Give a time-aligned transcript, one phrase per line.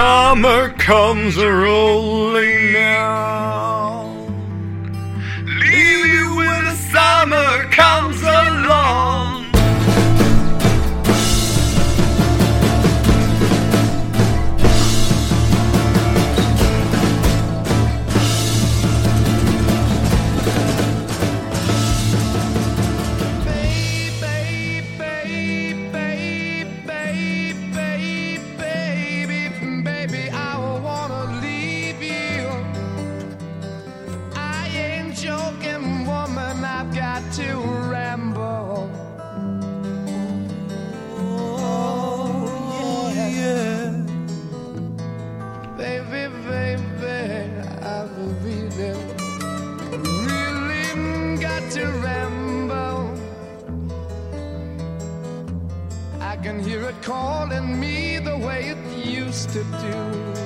[0.00, 2.49] Summer comes a rolling
[57.60, 60.39] me the way it used to do.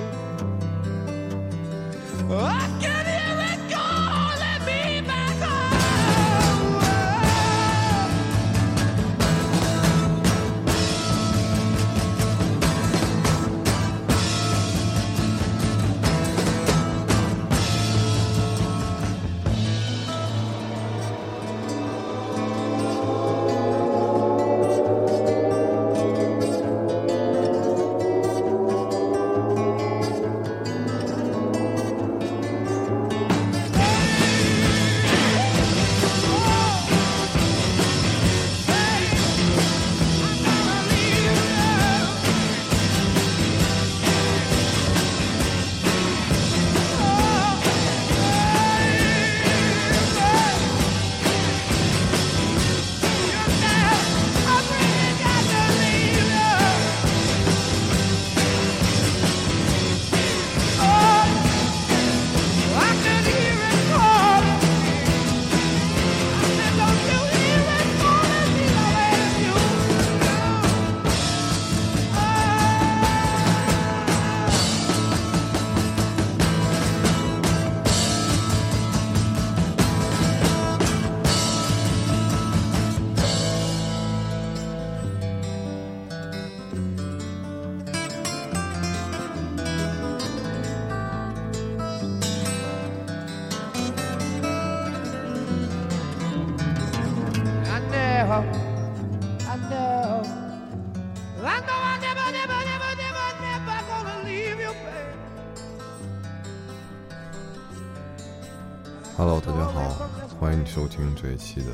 [110.74, 111.70] 收听这一期的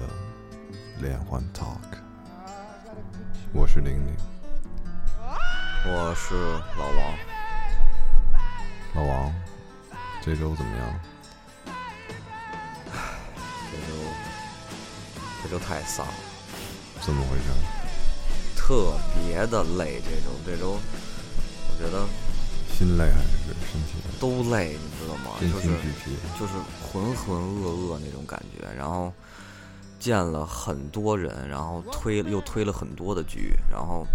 [0.98, 1.80] 连环 Talk，
[3.50, 4.14] 我是玲玲，
[5.86, 6.34] 我是
[6.76, 7.16] 老王，
[8.94, 9.32] 老王，
[10.20, 11.00] 这周怎么样？
[13.72, 13.94] 这周
[15.44, 16.12] 这周太丧了，
[17.00, 17.44] 怎么回事？
[18.54, 20.02] 特别的累。
[20.04, 20.78] 这周这周，我
[21.82, 22.06] 觉得
[22.76, 23.99] 心累还是身体累？
[24.20, 25.32] 都累，你知道吗？
[25.40, 25.70] 就是。
[26.38, 29.12] 就是浑浑噩噩那种感觉，然后
[29.98, 34.06] 见了很多人，然后推又推了很多的局，然后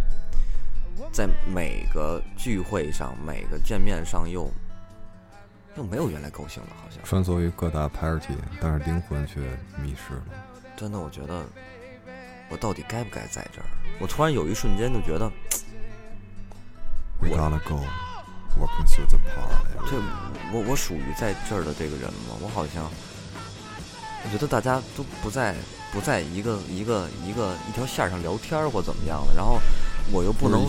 [1.13, 4.50] 在每个聚会上、每个见面上又
[5.77, 9.39] 又没有原来高兴了，好像穿梭于各大 party，但是灵魂却
[9.81, 10.24] 迷失了。
[10.75, 11.44] 真的，我觉得
[12.50, 13.65] 我到底该不该在这儿？
[14.00, 15.31] 我突然有一瞬间就觉得
[17.21, 17.80] ，We gotta go,
[18.60, 19.90] walking through the party。
[19.90, 19.98] 这
[20.52, 22.36] 我我属于在这儿的这个人吗？
[22.42, 22.84] 我好像，
[24.24, 25.56] 我觉得大家都不在
[25.92, 29.60] 不在一个一个一个一条线上聊天儿或怎么样的，然后
[30.12, 30.68] 我又不能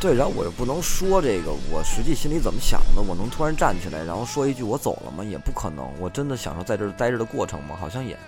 [0.00, 5.24] 对，然后我又不能说这个我实际心里怎么想的，我能突然站起来然后说一句我走了吗？
[5.24, 5.86] 也不可能。
[5.98, 7.76] 我真的享受在这儿待着的过程吗？
[7.78, 8.18] 好像也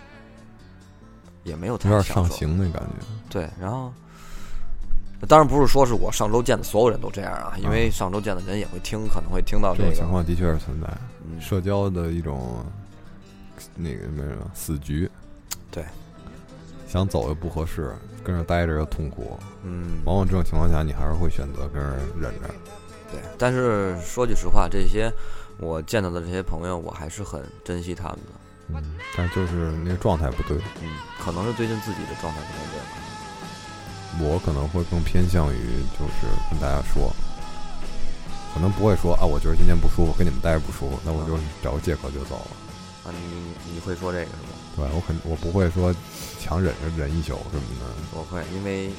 [1.45, 2.35] 也没有太有点上享受。
[2.35, 3.07] 刑那感觉。
[3.29, 3.93] 对，然后
[5.29, 9.95] 当然不是说是我上周见的所有人都这样啊，因为上周见的人也会听，可能会听到这这个。
[9.95, 10.89] 种情况的确是存在，
[11.29, 12.65] 嗯社交的一种
[13.77, 14.25] 那个什么
[14.55, 15.11] 死局。
[15.71, 15.85] 对，
[16.89, 17.95] 想走又不合适，
[18.25, 22.49] 跟着待着又痛苦，嗯，往往这种情况下，你还是会选择跟人忍着。
[23.13, 23.21] 对。
[23.39, 25.13] 但是说句实话，这些
[25.59, 28.33] 我见到的这些朋友，我还是很珍惜他们的。
[28.73, 30.89] 嗯，但是就是那个状态不对，嗯，
[31.21, 33.10] 可能是最近自己的状态不太对吧。
[34.19, 37.15] 我可能会更偏向于就是跟大家说，
[38.53, 42.51] 可能不会说啊，我觉得今天不舒服，跟你们待着不舒服，那我就找个借口就走了。
[43.05, 44.53] 啊，你你会说这个是吧？
[44.77, 45.95] 对我肯我不会说
[46.39, 48.91] 强忍着忍一宿什么的，我会，因为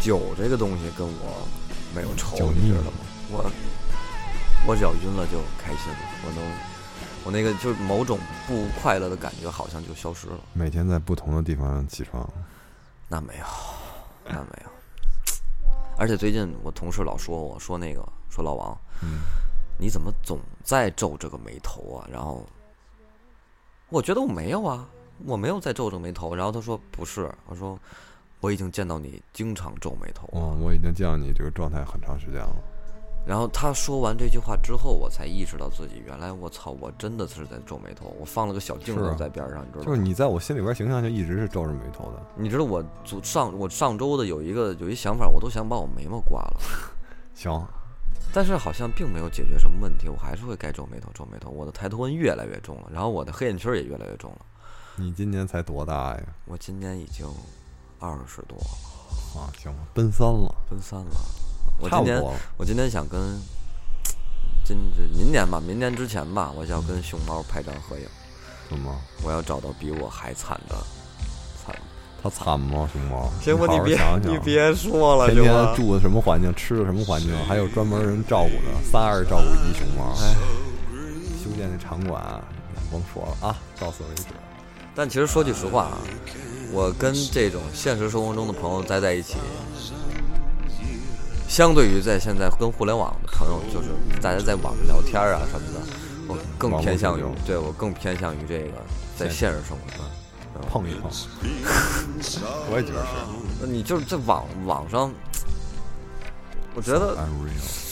[0.00, 1.46] 酒这个东西跟我
[1.94, 2.98] 没有仇，你知道吗？
[3.30, 3.50] 我
[4.66, 6.44] 我只要晕了就开心了，我能，
[7.24, 10.38] 我那个就是某种不快乐的感觉好像就消失了。
[10.52, 12.28] 每天在不同的地方起床，
[13.08, 13.44] 那没有，
[14.28, 14.70] 那没有。
[15.96, 19.22] 而且最近我同事老说我说那个说老王，嗯，
[19.78, 22.08] 你怎么总在皱这个眉头啊？
[22.10, 22.46] 然后
[23.88, 24.88] 我觉得我没有啊，
[25.24, 26.34] 我没有在皱这个眉头。
[26.34, 27.78] 然后他说不是，我说
[28.40, 30.40] 我已经见到你经常皱眉头了。
[30.40, 32.56] 哦，我已经见到你这个状态很长时间了。
[33.28, 38.06] 然后他说完这句话之后，我才意识到自己原来我操，我真的是在皱眉头。
[38.18, 39.84] 我放了个小镜头是啊在边上，你知道吗？
[39.84, 46.60] 就是你在我心里边形象就一直是皱着眉头的，你知道我昨上我上周的有一个有一想法，我都想把我眉毛刮了，
[47.36, 47.62] 行，
[48.32, 51.50] 但是好像并没有解决什么问题，我还是会该皱眉头皱眉头。
[51.50, 54.38] 我的抬头纹越来越重了，然后我的黑眼圈也越来越重了。
[54.96, 56.22] 你今年才多大呀？
[56.46, 57.26] 我今年已经
[57.98, 61.10] 二十多了，啊，行吧，奔三了，奔三了。
[61.78, 62.22] 我今年。
[62.56, 63.40] 我今天想跟
[64.64, 68.04] 今这明年吧，明年之前吧，我想要跟熊猫拍张合影。
[68.68, 68.94] 怎么？
[69.22, 70.76] 我要找到比我还惨的
[71.64, 71.74] 惨。
[72.22, 72.88] 他惨吗？
[72.92, 73.30] 熊猫？
[73.40, 73.98] 行吧，你别
[74.30, 75.72] 你别说了，天行吗？
[75.74, 80.12] 天住的什么环境，吃的什么环境，还有专门人照顾的，仨人照顾一熊猫。
[80.20, 80.34] 哎
[81.42, 82.22] 修建的场馆，
[82.90, 84.24] 甭说了啊，到此为止。
[84.94, 85.98] 但其实说句实话啊，
[86.72, 89.36] 我跟这种现实生活中的朋友待在一起，
[91.48, 93.88] 相对于在现在跟互联网的朋友，就是
[94.20, 95.80] 大家在网上聊天啊什么的，
[96.28, 98.74] 我更偏向于对我更偏向于这个
[99.16, 100.04] 在现实生活中。
[100.68, 101.08] 碰一碰，
[102.68, 103.10] 我也觉得是。
[103.60, 105.12] 那你就是在网网上，
[106.74, 107.16] 我觉得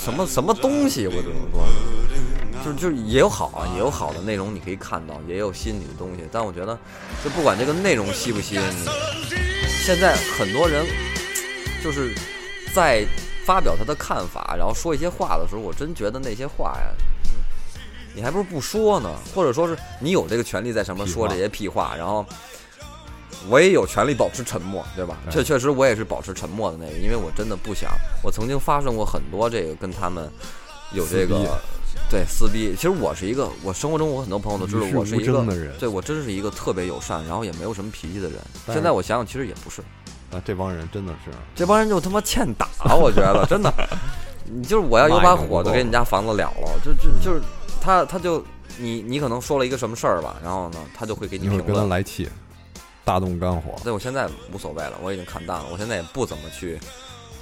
[0.03, 1.65] 什么什么东西，我只能说，
[2.65, 6.25] 就是就是也有好啊，也有好的内容你可以看到，也有吸引你的东西。
[6.33, 6.77] 但我觉得，
[7.23, 8.89] 就不管这个内容吸不吸引你，
[9.85, 10.85] 现在很多人
[11.85, 12.13] 就是
[12.75, 13.07] 在
[13.47, 16.91] 发表他的看法，然后说一些话的时候，我真觉得那些话呀，
[18.15, 22.27] 你还不如不说呢，或者说是你有这个权利在上面说这些屁话，然后。
[23.49, 25.19] 我也有权利保持沉默，对吧？
[25.27, 27.93] 对确确实，我也是保持沉默的那个，因为我真的不想。
[28.25, 30.29] 我曾经发生过很多这个跟他们
[30.93, 31.57] 有这个
[32.11, 32.75] 对撕逼。
[32.75, 35.45] 其实我是一个，我生活中我很多朋友都知道我是一个
[35.79, 38.41] 对我真是一个特别友善，然后也没有什么脾气的人。
[38.69, 39.81] 现在我想想，其实也不是，
[40.31, 43.73] 那这帮人真的是这帮人就他妈欠打，我觉得真的。
[44.49, 47.43] 你就是我要有把火就给你家房子了了，就就就是
[47.81, 48.45] 他他就
[48.79, 51.89] 你你可能说了一个什么事儿吧，然后呢他就会给你评论。
[51.89, 52.29] 来气，
[53.05, 53.75] 大动肝火。
[53.83, 56.79] 对我现在无所谓了，我已经看淡了，我现在也不怎么去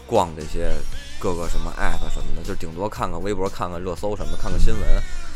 [0.07, 0.73] 逛这些
[1.21, 4.83] 各个什么 app 什么的，就顶多看看微博、看看热搜什么的，看看新闻。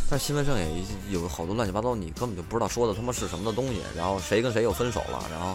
[0.09, 0.67] 但是新闻上也
[1.11, 3.83] 有好多乱七八糟，你根本就不知道说的他妈是什么的东西。
[3.95, 5.55] 然后谁跟谁又分手了，然后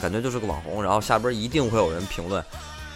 [0.00, 2.44] 感觉就是个网红，然后下边一定会有人评论，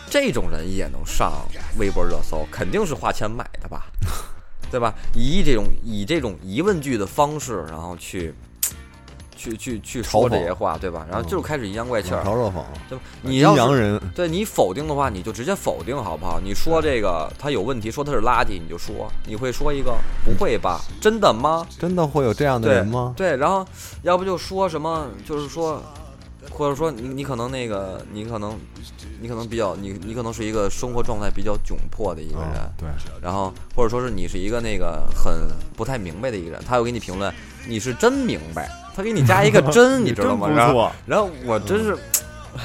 [0.08, 1.32] 这种人也能上
[1.78, 3.86] 微博热搜，肯定是花钱买的吧，
[4.70, 4.94] 对吧？
[5.14, 8.34] 以这种以这种疑问句的方式，然后去
[9.36, 11.06] 去去去说这些话，对吧？
[11.10, 13.04] 然后就开始阴阳怪气儿，嘲热讽，对吧？
[13.22, 16.38] 你阴阳人，对你否定的话，你就直接否定好不好？
[16.38, 20.80] 你说这个他有问题，说他是垃圾，你就说，你会说一个不会吧？
[21.00, 21.66] 真的吗？
[21.78, 23.14] 真的会有这样的人吗？
[23.16, 23.66] 对，然后
[24.02, 25.82] 要不就说什么，就是说，
[26.50, 28.58] 或者说你你可能那个你可能
[29.20, 32.88] 你可能比较你你可能是一个生活状态比较窘迫的一个人，啊，对，
[33.22, 37.32] 然后或者说是你是一个那个很不太明白的一个人，他又给你评论
[37.66, 40.48] 你是真明白，他给你加一个真， 你知道吗？
[40.48, 41.96] 然后然后我真是。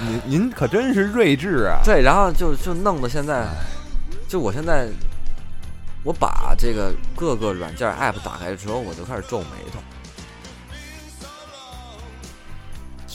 [0.01, 1.80] 您您可真是睿智啊！
[1.86, 3.46] 对，然后就就弄得现在，
[4.27, 4.89] 就我现在，
[6.04, 9.77] 我把这个各个软件 app 打开之后，我就开始皱眉头。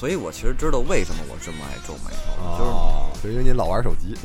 [0.00, 4.16] 所以我其实知道为什么我这么爱皱眉头，就是，因为你老玩手机。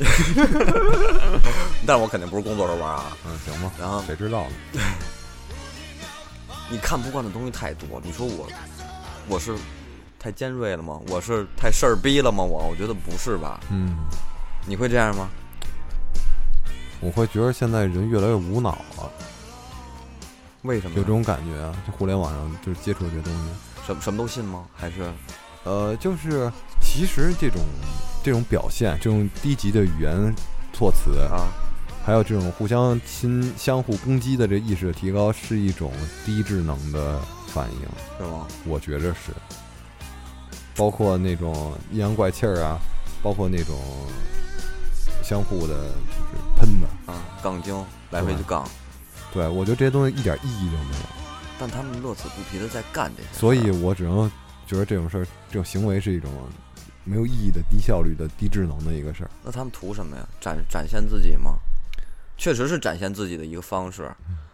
[1.86, 3.14] 但我肯定不是工作时候玩啊。
[3.26, 4.80] 嗯，行吧，然后谁知道呢？
[6.70, 8.48] 你看不惯的东西太多，你说我，
[9.28, 9.54] 我是
[10.18, 10.98] 太尖锐了吗？
[11.08, 12.42] 我是太事儿逼了吗？
[12.42, 13.60] 我我觉得不是吧。
[13.70, 13.98] 嗯，
[14.64, 15.28] 你会这样吗？
[17.00, 19.12] 我会觉得现在人越来越无脑了，
[20.62, 20.96] 为什么？
[20.96, 21.76] 有这种感觉啊。
[21.86, 24.64] 就互联网上就是接触这东西，什么什么都信吗？
[24.74, 25.12] 还是
[25.66, 27.60] 呃，就是其实这种
[28.22, 30.34] 这种表现，这种低级的语言
[30.72, 31.48] 措辞，啊？
[32.04, 35.90] 还有这种互相亲、相互攻击的这意识的提高，是一种
[36.24, 37.80] 低智能的反应。
[38.16, 38.46] 是吗？
[38.64, 39.32] 我觉着是，
[40.76, 42.78] 包括那种阴阳怪气儿啊，
[43.20, 43.76] 包括那种
[45.20, 48.64] 相互的就是喷的，啊，杠精来回就杠，
[49.32, 51.06] 对我觉得这些东西一点意义都没有，
[51.58, 54.30] 但他们乐此不疲的在干这些，所以我只能
[54.66, 56.30] 觉得这种事儿、这种行为是一种
[57.04, 59.30] 没有意义的、低效率的、低智能的一个事儿。
[59.44, 60.26] 那他们图什么呀？
[60.40, 61.52] 展展现自己吗？
[62.36, 64.10] 确实是展现自己的一个方式，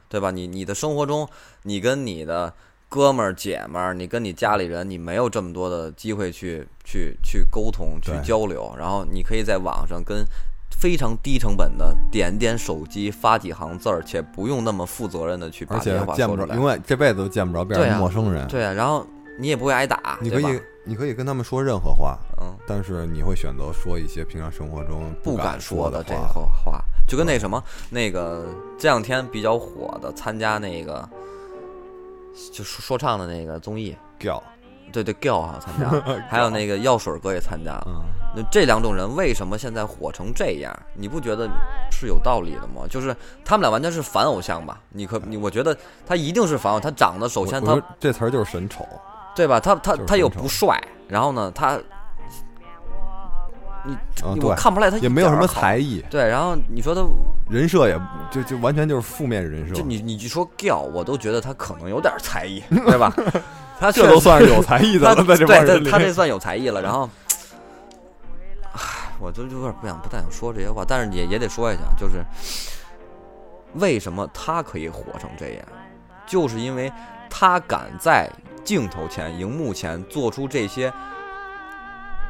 [0.09, 0.31] 对吧？
[0.31, 1.29] 你你的生活中，
[1.63, 2.53] 你跟你的
[2.89, 10.25] 哥们儿、姐们儿，你跟你家里人，你没有这么多的机会去去去沟通、去交流，然后你可以在网上跟
[10.71, 16.57] 非常低成本的点点手机发几行字儿，且不用那么负责任的去把而且这些话见不着，说出来。
[16.57, 18.47] 永远这辈子都见不着边陌生人。
[18.47, 19.05] 对啊，然后
[19.39, 22.55] 你也不会挨打，你可以，你可以跟他们说任何话，嗯。
[22.67, 26.21] 但是你会选择说一些平常生活中不敢敢说的这个。
[26.25, 28.47] 话，就跟那什么那个
[28.79, 31.09] 这两天比较火的，参加那个
[32.53, 34.43] 就说说唱的那个综艺，叫，
[34.93, 35.89] 对对 g i l 好像参加，
[36.29, 37.85] 还有那个药水哥也参加了。
[37.89, 38.03] 嗯，
[38.37, 40.75] 那这两种人为什么现在火成这样？
[40.95, 41.49] 你不觉得
[41.91, 42.87] 是有道理的吗？
[42.89, 44.81] 就是他们俩完全是反偶像吧？
[44.91, 48.87] 你可你我觉得他一定是反偶，他长得首先他这词儿就是神丑，
[49.35, 49.59] 对吧？
[49.61, 51.79] 他他他又不帅，然后呢他。
[53.85, 57.05] 你啊，你我，看不出来他也没有什么才艺，对，然后你说他
[57.51, 63.13] 人设也就就完全就是负面人设，就你你就说 Giao，我都觉得他可能有点才艺，对吧？
[63.81, 66.81] 他这都算是有 才艺的了，在这对对，他 这算有才艺了。
[66.81, 67.11] 然后，
[68.73, 68.81] 唉，
[69.19, 72.25] 我就有点不想不太想说这些话，但是也也得说一下，就是
[73.75, 75.65] 为什么他可以火成这样，
[76.25, 76.93] 就是因为
[77.29, 78.31] 他敢在
[78.65, 80.93] 镜头前、荧幕前做出这些，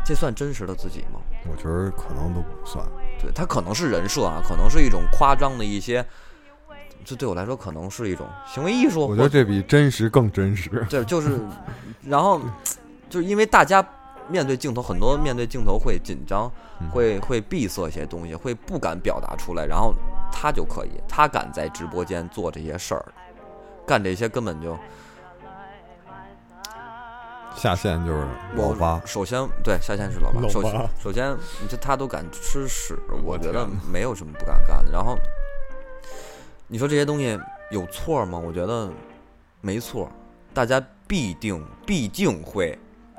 [0.05, 1.21] 这算真实的自己吗？
[1.51, 2.85] 我觉得可能都不算。
[3.21, 6.05] 对他可能是人设啊，可能是一种夸张的一些，
[7.05, 9.07] 这对我来说可能是一种行为艺术。
[9.07, 10.85] 我觉得这比真实更真实。
[10.89, 11.41] 对，就是，
[12.05, 12.41] 然后
[13.09, 13.85] 就是因为大家
[14.29, 19.65] 面对镜头，很多面对镜头会紧张，嗯会会闭塞一些东西，会不敢表达出来。
[19.67, 19.95] 然后
[20.33, 23.05] 他就可以，他敢在直播间做这些事儿，
[23.87, 24.77] 干这些根本就
[27.57, 30.91] 下线就是老八，首先对下线是老八，首老八。
[31.01, 34.91] 首先你这他都敢吃屎，我觉得没有什么不敢干的。
[34.91, 35.17] 然后
[36.67, 37.39] 你说这些东西
[37.71, 38.39] 有错吗？
[38.39, 38.91] 我觉得
[39.61, 40.11] 没错，
[40.53, 42.77] 大家必定必定会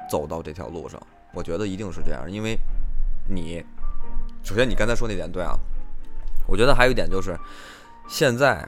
[0.10, 1.02] 走到这条路上，
[1.34, 2.58] 我觉得一定是这样，因为
[3.30, 3.64] 你
[4.44, 5.56] 首先你刚才说那点对啊，
[6.48, 7.38] 我觉得还有一点就是
[8.10, 8.68] 现在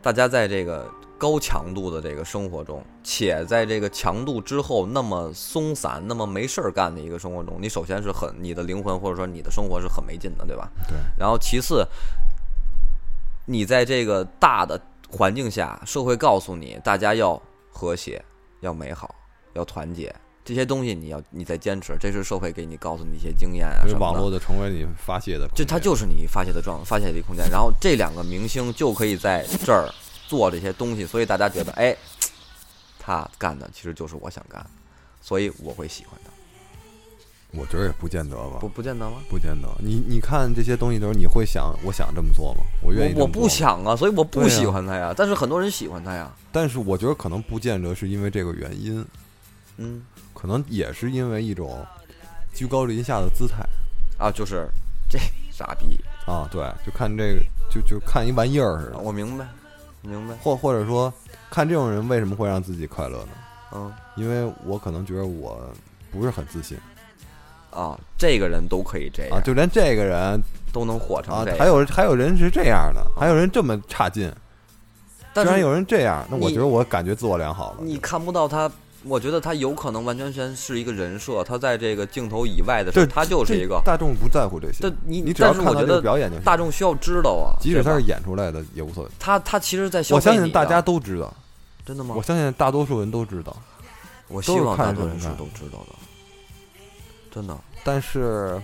[0.00, 0.88] 大家在这个
[1.18, 10.70] 高强度的这个生活中，且在这个强度之后那么松散、那么没事儿干的一个生活中，你首先是很你的灵魂或者说你的生活是很没劲的，对吧？
[10.88, 10.96] 对。
[11.18, 11.84] 然后其次，
[13.46, 18.24] 你在这个大的环境下，社会告诉你大家要和谐、
[18.60, 19.14] 要美好、
[19.54, 20.14] 要团结。
[20.44, 24.00] 这些东西你要你在坚持，这是社会给你告诉你一些经验啊什么的。
[24.00, 27.50] 网络的成为你发泄的空间，就它就是你发泄的状发泄的一个空间。
[27.50, 29.92] 然后这两个明星就可以在这儿
[30.28, 31.96] 做这些东西，所以大家觉得，哎，
[32.98, 34.64] 他干的其实就是我想干，
[35.22, 36.30] 所以我会喜欢他。
[37.52, 39.16] 我觉得也不见得吧不，不见得吗？
[39.30, 39.68] 不见得。
[39.78, 42.60] 你你看这些东西的时候，你会想，我想这么做吗？
[42.82, 45.14] 我愿意我我不想啊，所以我不喜欢他呀。
[45.16, 46.30] 但是很多人喜欢他呀。
[46.52, 49.02] 但是我觉得可能不见得是因为这个原因，
[49.78, 50.04] 嗯
[50.34, 51.82] 可能也是因为一种
[52.52, 53.66] 居高临下的姿态
[54.18, 54.68] 啊，就是
[55.08, 55.18] 这
[55.50, 56.46] 傻逼，啊。
[56.52, 59.48] 对，就看这个，就就看一玩意儿似的，我明白，
[60.08, 60.34] 明白。
[60.42, 61.12] 或或者说，
[61.50, 63.28] 看这种人为什么会让自己快乐呢？
[63.74, 65.60] 嗯因为我可能觉得我
[66.10, 66.76] 不是很自信
[67.70, 70.40] 啊，这个人都可以这样，啊，就连这个人
[70.72, 71.58] 都能火成啊这，样。
[71.58, 74.32] 还有还有人是这样的，还有人这么差劲，
[75.34, 77.78] 但是居然有人这样，那我觉得我感觉自我良好了。
[77.82, 78.70] 你看不到他。
[79.08, 86.44] 我觉得他有可能完全全是一个人设，他在这个镜头以外的他就是一个大众不在乎这些但，你你只要看他这个但是我觉得表演就行。
[86.44, 89.10] 大众需要知道啊，即使他是演出来的也无所谓。
[89.18, 91.32] 他他其实在消我相信大家都知道，
[91.86, 92.14] 真的吗？
[92.16, 93.56] 我相信大多数人都知道。
[94.28, 95.94] 我希望大多数人是都知道的，
[97.30, 97.56] 真的。
[97.82, 98.60] 但是，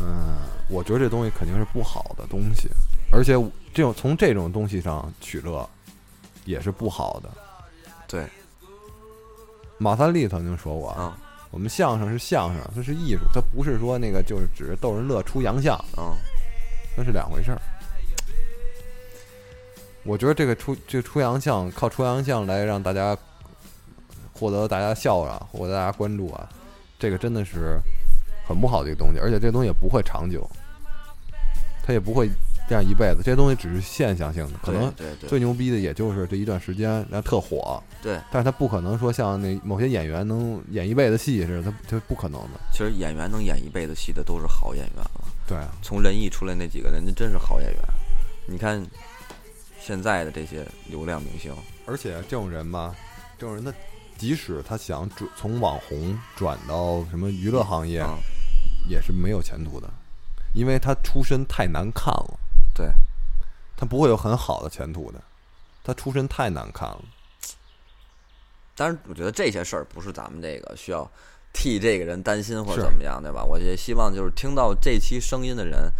[0.00, 0.34] 嗯，
[0.68, 2.68] 我觉得这东西肯定是不好的东西，
[3.12, 3.34] 而且
[3.72, 5.68] 这种从这种东西上取乐
[6.44, 7.30] 也是不好的。
[8.08, 8.26] 对，
[9.78, 11.18] 马三立曾经说过啊，啊
[11.50, 16.16] 我们相声是相声，它是艺术，它不是说那个就是只是逗人乐出洋相，啊，
[16.96, 17.60] 那是两回事儿。
[20.02, 23.16] 我觉得这个出这个出洋相，靠出洋相来让大家
[24.32, 26.48] 获得大家笑啊，获得大家关注啊，
[26.98, 27.78] 这个真的是
[28.46, 30.48] 很不好的一个东西，而且这东西也不会长久，
[31.82, 32.30] 它也不会
[32.68, 34.92] 这样一辈子，这些东西只是现象性的，可能
[35.28, 42.60] 最牛逼的也就是这一段时间，然后特火，对，但是他不可能说像那某些演员能演一辈子戏似的，他他不可能的。
[42.72, 45.10] 其实演员能演一辈子戏的都是好演员了。
[45.46, 47.80] 对啊，从人艺出来那几个人，那真是好演员。
[48.48, 48.84] 你看
[49.80, 51.52] 现在的这些流量明星，
[51.86, 52.94] 而且这种人吧，
[53.38, 53.72] 这种人他
[54.18, 58.18] 即使他想转从网红转到什么娱乐行业，嗯，
[58.88, 59.88] 也是没有前途的，
[60.52, 62.40] 因为他出身太难看了，
[62.76, 62.92] 对，
[63.74, 65.18] 他不会有很好的前途的，
[65.82, 67.02] 他出身太难看了。
[68.74, 71.10] 当然，我觉得这些事儿不是咱们这个需要
[71.54, 73.42] 替这个人担心或者怎么样，对吧？
[73.42, 75.90] 我也希望就是听到这期声音的人，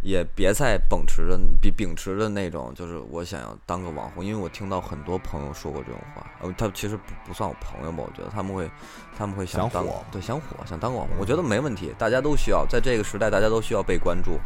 [0.00, 8.70] 也别再秉持着秉秉持着那种就是我想要当个网红，因为我听到很多朋友说过这种话，呃，他其实不不算我朋友吧，我觉得他们会
[9.16, 14.38] 他们会当想火对，想火，想当个网红，我觉得没问题，大家都需要在这个时代，大家都需要被关注，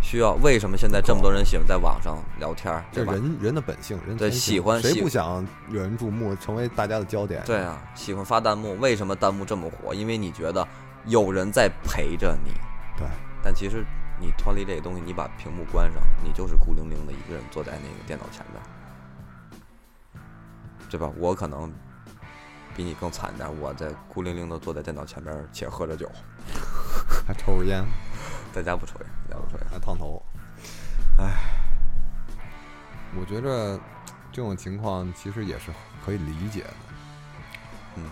[0.00, 2.72] 需要为什么现在这么多人喜欢在网上聊天？
[2.92, 7.42] 这人人的本性，人的对喜欢谁不想惹人注目，成为大家的焦点？
[7.44, 9.92] 对啊，喜欢发弹幕，为什么弹幕这么火？
[9.92, 10.66] 因为你觉得
[11.06, 12.52] 有人在陪着你，
[12.96, 13.04] 对，
[13.42, 13.84] 但其实
[14.22, 18.62] 你脱离这个东西，你把屏幕关上，你就是孤零零的一个人坐在那个电脑前面，
[20.88, 21.10] 对吧？
[21.18, 21.68] 我可能
[22.76, 26.08] 比你更惨点，我在孤零零的坐在电脑前面且喝着酒，
[27.26, 27.84] 还抽着烟，
[28.52, 29.66] 在家不抽烟，在家不抽烟。
[29.68, 30.22] 还烫头，
[31.18, 31.34] 唉，
[33.18, 33.76] 我觉着
[34.30, 35.72] 这种情况其实也是
[36.04, 36.74] 可以理解的。
[37.96, 38.04] 嗯，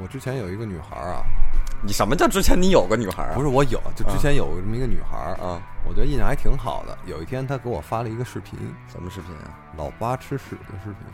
[0.00, 1.24] 我之前有一个女孩啊，
[1.82, 3.34] 你什么叫之前你有个女孩啊？
[3.34, 6.96] 不是我有，就之前有这么一个女孩儿，啊，我觉得印象还挺好的。
[7.06, 9.58] 有一天她给我发了一个视频，什么视频啊？
[9.76, 11.06] 老八吃屎的视频。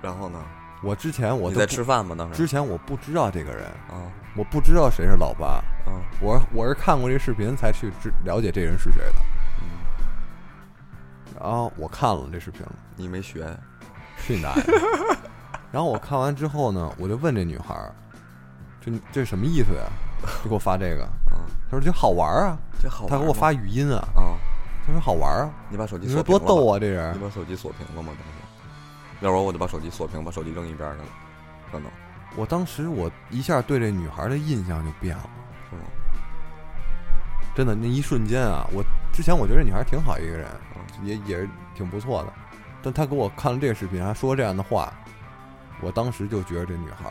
[0.00, 0.38] 然后呢？
[0.84, 2.12] 我之前我你在吃饭吗？
[2.18, 9.14] 当时之前我不知道这个人，啊我不知道谁是老八，啊我我是看过这视频才去知了解这人是谁的。
[9.60, 9.64] 嗯，
[11.40, 13.56] 然后我看了这视频了，你没学呀？
[14.24, 14.64] 去你大爷！
[15.70, 17.74] 然后我看完之后呢，我就问这女孩
[18.90, 19.86] 儿，这这是什么意思呀？
[20.42, 24.34] 就给我发这个，啊，她说这好玩啊，这好玩吗她给我发语音啊，啊。
[24.86, 27.18] 她说好玩啊，你把手机你说多逗啊这人你。
[27.18, 28.12] 把手机锁屏了吗？
[28.18, 28.32] 当时，
[29.20, 31.04] 要不然我就把手机锁屏，把手机扔一边去了，
[31.70, 31.88] 可能
[32.36, 35.30] 我当时我一下对这女孩的印象就变了，
[35.70, 35.82] 是吗？
[37.54, 42.32] 真的那一瞬间啊，我之前我觉得这女孩挺好一个人，嗯也也是挺不错的，
[42.82, 44.92] 但她给我看了这个视频，还说这样的话，
[45.80, 47.08] 我当时就觉得这女孩，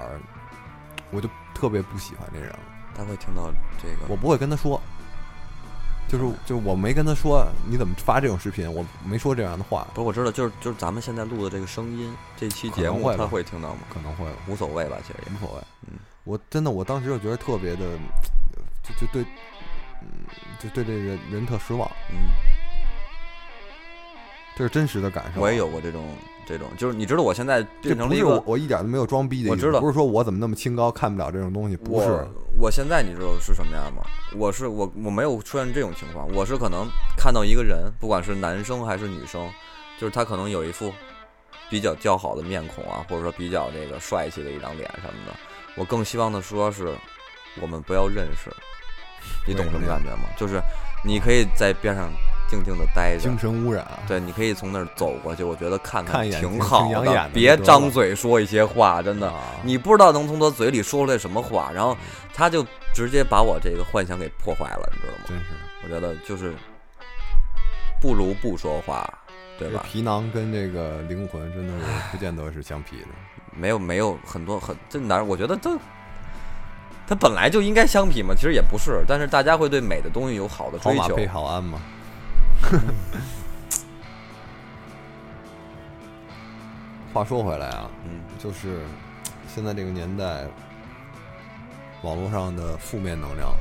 [1.12, 1.30] 我就
[1.62, 2.60] 特别不喜欢这人了。
[2.95, 4.82] 他会听到这个，我不会跟他说，
[6.10, 13.82] 就是就是我没跟他说你怎么发这种视频，我没说这样的话，不是我知道，就是就是咱们现在录的这个声音，这期节目他会听到吗？
[13.93, 15.36] 可能会无所谓吧，其实也。
[15.36, 15.62] 无所谓。
[15.88, 17.86] 嗯，我真的我当时就觉得特别的，
[18.82, 19.21] 就就对，
[20.02, 20.08] 嗯，
[20.60, 22.17] 就对这人人特失望，嗯，
[24.58, 25.39] 这是真实的感受。
[25.39, 26.04] 我也有过这种
[26.52, 29.80] 这种，就是你知道我现在变成了一个，我一点都没有装逼的意思，我知道。
[29.80, 32.28] 不是说我怎么那么清高看不了这种东西，不是，
[32.60, 34.04] 我现在你知道是什么样吗？
[34.36, 36.88] 我是我我没有出现这种情况，我是可能
[37.18, 39.50] 看到一个人，不管是男生还是女生，
[39.98, 40.92] 就是他可能有一副
[41.70, 45.34] 比较姣好的面孔啊，或者说比较这个帅气的一张脸什么的，
[45.76, 46.94] 我更希望的说是
[47.62, 48.52] 我们不要认识，
[49.48, 50.24] 你懂什么感觉吗？
[50.38, 50.62] 就是
[51.06, 52.12] 你可以在边上
[52.52, 53.40] 静静的待着精。
[53.40, 53.88] 神污染。
[54.06, 61.96] 对，你可以从那儿走过去，我觉得看看挺挺好的别张嘴说一些话，真的，啊你不知道能从他嘴里说出来什么话，然后
[62.34, 65.24] 他就直接把我这个幻想给破坏了，你知道吗？
[65.30, 65.46] 真是，
[65.86, 66.54] 我觉得就是
[68.02, 69.10] 不如不说话，
[69.58, 69.86] 对吧？
[69.88, 73.08] 皮囊跟这个灵魂真的是不见得是相匹的。
[73.54, 75.24] 没有没有很多很这哪儿？
[75.24, 75.70] 我觉得这
[77.08, 81.02] 它本来就应该相匹嘛，其实也不是，但是大家会对美的东西有好的追求。
[81.02, 81.82] 好马配好鞍嘛。
[87.14, 88.86] 话说回来啊，嗯，就是
[89.54, 90.46] 现在这个年代，
[92.04, 93.54] 网络上的负面能量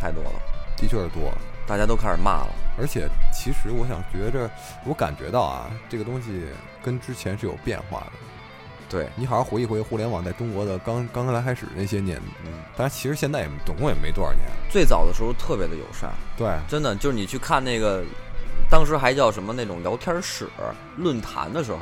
[0.00, 0.32] 太多了，
[0.76, 2.52] 的确是多了，大家都开始骂了。
[2.78, 4.50] 而且其实我想觉着，
[4.84, 6.42] 我感觉到啊，这个东西
[6.82, 8.12] 跟之前是有变化的。
[8.88, 14.42] 对，你好好回忆回忆互联网在中国的刚刚刚开始那些年，嗯，当然其实现在也总共也没多少年。
[14.68, 18.02] 最早的时候特别的友善，对，真的就是你去看那个，
[18.72, 20.48] 当时还叫什么那种聊天室
[20.96, 21.78] 论坛的时候，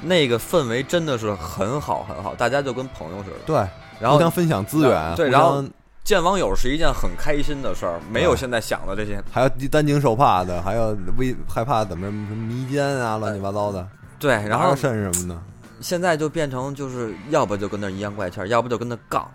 [0.00, 3.36] 那个氛围真的是很好很好，大家就跟朋友似的。
[3.44, 3.56] 对，
[3.98, 5.64] 然后互相分享资源，对然后
[6.04, 9.20] 见网友是一件很开心的事儿，没有现在想的这些。
[9.32, 13.84] 还有担惊受怕的，还有危害怕怎么什么迷奸啊，乱七八糟的，
[14.20, 15.42] 对，然后什么的，
[15.80, 19.28] 现在就变成就是要不就跟那阴阳怪气儿，要不就跟那杠，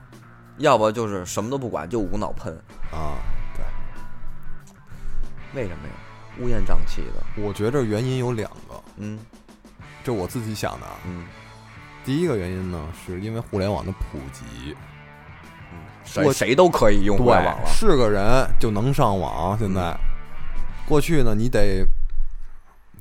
[0.60, 2.58] 要不就是什么都不管就无脑喷。
[2.94, 3.20] 啊，
[5.54, 5.94] 对，为什么呀？
[6.40, 7.44] 乌烟瘴气的。
[7.44, 9.20] 我觉着原因有两个，嗯
[10.04, 10.94] 这我自己想的啊。
[11.06, 11.26] 嗯，
[12.06, 14.76] 第一个原因呢，是因为互联网的普及，
[16.06, 17.64] 谁谁都可以用互联网了。
[17.66, 18.24] 嗯是个人
[18.60, 19.58] 就能上网。
[19.60, 19.96] 现在，
[20.88, 21.86] 过去呢，你得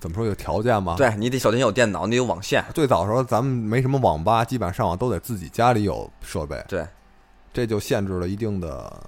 [0.01, 2.65] 怎么说有条件吗？，对你得首先有电脑，你有网线。
[2.75, 6.85] 最早的时候咱们没什么网吧，基本上上网都得自己家里有设备，对，
[7.53, 9.01] 这就限制了一定的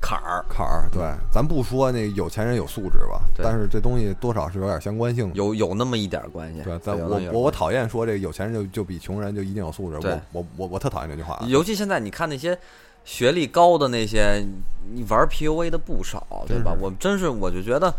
[0.00, 0.88] 坎儿坎儿。
[0.92, 5.34] 对，咱不说那有钱人有素质吧，对但是这东西多少是有点相关性的。
[5.34, 6.62] 有有那么一点关系。
[6.62, 11.38] 对，咱有那我我我讨厌说这个有钱人就就比穷人就一定有素质，对我我我我特讨厌这句话。
[11.46, 12.58] 尤其现在你看那些
[13.04, 14.44] 学历高的那些，
[14.92, 17.92] 你玩 PUA 的不少，对吧我真是我就觉得，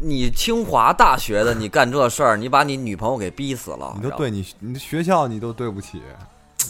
[0.00, 6.02] 你清华大学的，你干这事儿，你把你女朋友给逼死了，然后你都对你你学校你都对不起，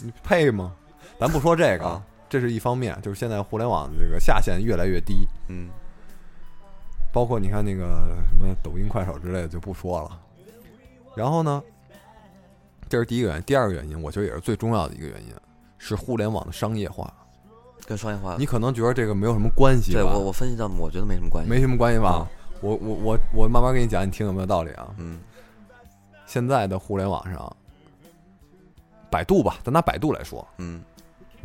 [0.03, 0.73] 你配吗？
[1.19, 5.69] 咱不说这个，啊这是一方面，就是现在互联网这个下限越来越低，嗯
[7.13, 10.21] 包括你看那个什么抖音、快手之类的就不说了。
[11.15, 11.63] 然后呢，
[12.89, 15.33] 这是第一个原因，第二个原因，我觉得也是最重要的一个原因，
[15.79, 17.13] 是互联网的商业化。
[17.87, 20.01] 跟商业化，你可能觉得这个没有什么关系吧？
[20.01, 21.51] 对我我分析到，我觉得没什么关系。
[21.51, 22.09] 没什么关系吧？
[22.09, 24.89] 啊我我我我慢慢跟你讲，你听有没有道理啊？
[24.97, 25.21] 嗯
[26.25, 27.57] 现在的互联网上，
[29.11, 30.83] 百度吧，咱拿百度来说，嗯，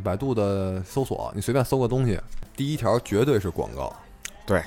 [0.03, 2.19] 百度的搜索，你随便搜个东西，
[2.55, 3.93] 第一条绝对是广告。
[4.45, 4.61] 对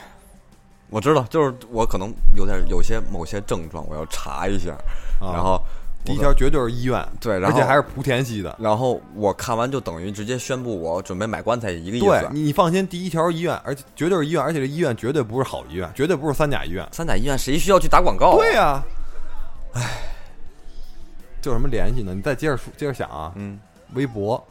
[0.88, 4.73] 我知道，就是我可能有点有些某些症状，我要查一下，
[5.21, 5.61] 啊然后
[6.05, 8.55] 第一条绝对是医院，对，然后而且还是莆田系的。
[8.61, 12.07] 然后我看完就等于直接宣布我准备买棺材一个意思。
[12.07, 16.87] 对你，放心，第一条医院，而且绝对是医院，而且这医院绝对不是好医院，绝对不是三甲医院。
[16.92, 18.37] 三甲医院谁需要去打广告、啊？
[18.37, 18.83] 对呀、
[19.75, 19.83] 唉，
[21.40, 22.12] 就有什么联系呢？
[22.14, 23.59] 你再接着说，接着想啊，嗯
[23.95, 24.45] 微博，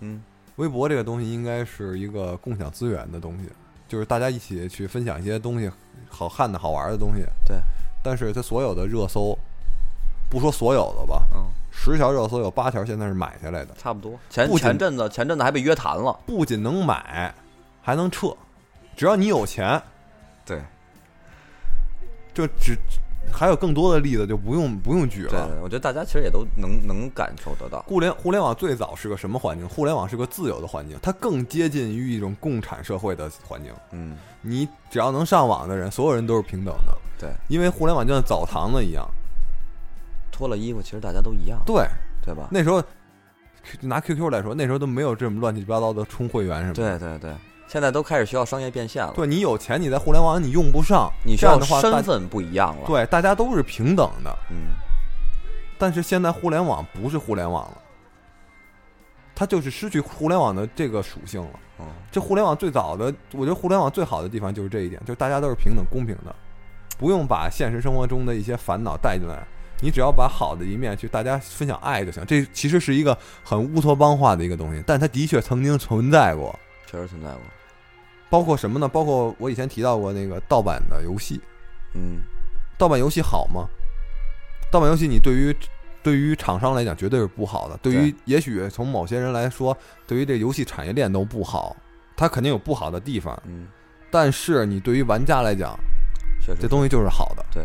[0.00, 0.22] 嗯
[0.56, 3.48] 微博这个东西应该是一个共享资源的东西，
[3.88, 5.70] 就是大家一起去分享一些东西，
[6.08, 7.22] 好看的好玩的东西。
[7.46, 7.56] 对，
[8.02, 9.38] 但是它所有的热搜，
[10.28, 14.18] 不说所有的吧，嗯，十条热搜有八条现在是买下来的，差不多。
[14.28, 16.18] 前不仅前阵子前阵子还被约谈了。
[16.26, 17.34] 不仅能买，
[17.80, 18.36] 还能撤，
[18.94, 19.80] 只要你有钱，
[20.44, 20.60] 对
[22.34, 22.76] 就只
[23.32, 27.82] 还有更多的例子就不用不用举了对。，我觉得大家其实也都能能感受得到。
[27.82, 29.68] 互联互联网最早是个什么环境？
[29.68, 33.72] 互联网是个自由的环境，它更接近于一种共产社会的环境。
[33.92, 36.96] 嗯，你只要能上网的人，所有人都是平等的。
[37.18, 39.08] 对，因为互联网就像澡堂子一样。
[40.32, 41.86] 脱了衣服其实大家都一样，对，
[42.24, 42.48] 对吧？
[42.50, 42.82] 那时候
[43.82, 46.98] 拿 QQ 来说，那时候都没有这么乱七八糟的充会员什么的。
[46.98, 47.34] 对对对，
[47.70, 49.12] 现在都开始需要商业变现了。
[49.14, 54.36] 对，你有钱，你在互联网你用不上，你需要这样的话，身份不一样了。，对大家都是平等的。
[54.50, 54.74] 嗯，
[55.78, 57.78] 但是现在互联网不是互联网了，
[59.36, 61.60] 它就是失去互联网的这个属性了。
[61.78, 66.34] 嗯，这互联网最早的，我觉得互联网最好的地方就是这一点，就是大家都是平等公平的，
[66.98, 69.46] 不用把现实生活中的一些烦恼带进来，
[69.80, 72.26] 你只要把好的一面去大家分享爱就行。
[72.26, 76.52] 这其实是一个很乌托邦化的一个东西，但它的确曾经存在过。
[76.84, 77.40] 确实存在过。
[78.30, 78.86] 包括什么呢？
[78.88, 81.40] 包括我以前提到过那个盗版的游戏，
[81.94, 82.22] 嗯，
[82.78, 83.66] 盗版游戏好吗？
[84.70, 85.54] 盗版游戏你对于
[86.00, 91.76] 对于厂商来讲绝对是不好的，对于也许从某些人来说，对于这游戏产业链都不好，
[92.16, 93.36] 它肯定有不好的地方。
[93.46, 93.66] 嗯，
[94.10, 95.76] 但是你对于玩家来讲，
[96.60, 97.44] 这东西就是好的。
[97.52, 97.64] 对，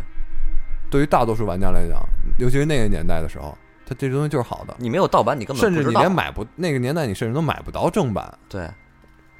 [0.89, 2.01] 对于大多数玩家来讲，
[2.39, 8.67] 尤其是那个年代的时候，它这东西就是好的，你没有盗版，你根本甚至你连买不那个年代你甚至都买不到正版，对。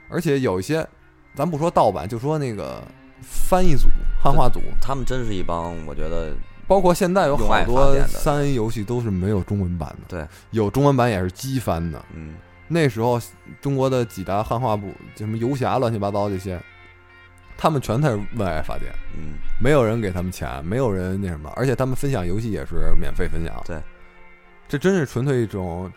[0.08, 0.88] 而且有一些，
[1.36, 2.82] 咱不说盗版，就说那个
[3.22, 3.90] 翻译组、
[4.24, 6.34] 汉化组，他们真是一帮，我觉得
[6.68, 12.04] 包括现在有好多三 A 游戏都是没有中文版的，对，有中文版也是机翻的。
[12.14, 12.36] 嗯，
[12.68, 13.20] 那时候
[13.62, 16.60] 中国的几大汉化部，什么游侠、乱七八糟这些，
[17.58, 23.62] 他们全在为爱发电，嗯，没有人给他们钱，没有人那什么，而且他们分享游戏也是免费分享。
[23.66, 23.80] 对，
[24.68, 25.92] 这真是纯粹一种，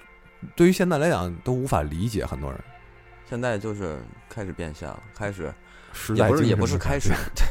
[0.55, 2.61] 对于现在来讲都无法理解，很多人
[3.28, 5.52] 现在就是开始变现了，开始
[5.92, 7.46] 时代也不是也不是开始改，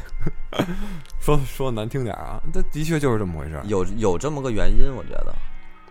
[1.20, 3.64] 说说难听点儿啊，这的确就是这么回事儿。
[3.66, 5.34] 有有这么个原因，我觉得，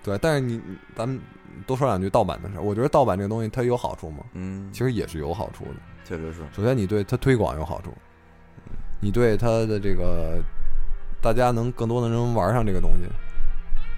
[0.04, 0.62] 对，但是你
[0.96, 1.20] 咱们
[1.66, 2.62] 多说两句盗版的事儿。
[2.62, 4.24] 我觉得盗版这个东西它有好处吗？
[4.34, 5.76] 嗯，其实也是有好处的。
[6.06, 7.94] 确实是，首先，你对它推广有好处，
[9.00, 10.42] 你对它的这个
[11.22, 13.08] 大家能更多的人玩上这个东西，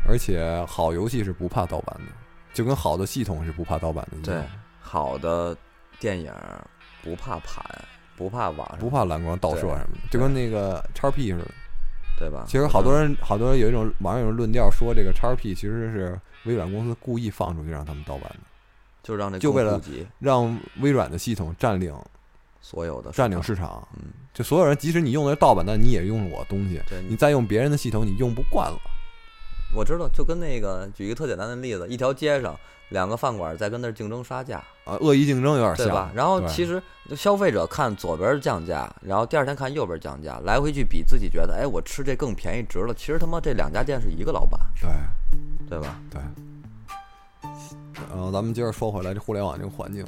[0.07, 2.11] 而且好游戏是不怕盗版的，
[2.53, 4.43] 就跟好的系统是不怕盗版的一对，，
[4.79, 5.55] 好的
[5.99, 6.33] 电影
[7.03, 7.63] 不怕盘，
[8.15, 11.45] 不怕网上，不怕蓝光盗摄对什么的，就跟那个叉 P 似的。
[12.17, 12.43] 对吧？
[12.45, 18.39] 其实好多人，好多人有一种网上有一种论调说，这个叉 P 其实是微软公司故意放出去让他们盗版的，
[19.01, 19.81] 就让这就为了
[20.19, 21.95] 让微软的系统占领
[22.59, 23.87] 所有的占领市市场。
[23.93, 28.77] 嗯，就所有人，即使你用的是盗版，但你也用了我东西，对你再用别人的系统，你用不惯了。
[29.75, 32.57] 我知道，就跟那个举一个特简单的例子，一条街上
[32.89, 36.11] 两个饭馆在跟那儿竞争杀价，啊，恶意竞争有点像，对吧？
[36.15, 36.81] 然后其实
[37.15, 42.93] 消费者看左边降价，然后第二天看右边降价，来回去比，自己觉得哎，我吃这更便宜值了。
[42.93, 44.89] 其实他妈这两家店是一个老板，对
[45.69, 45.99] 对吧？
[46.09, 46.21] 对。
[48.09, 50.05] 然后咱们接着说回来，这互联网这个环境，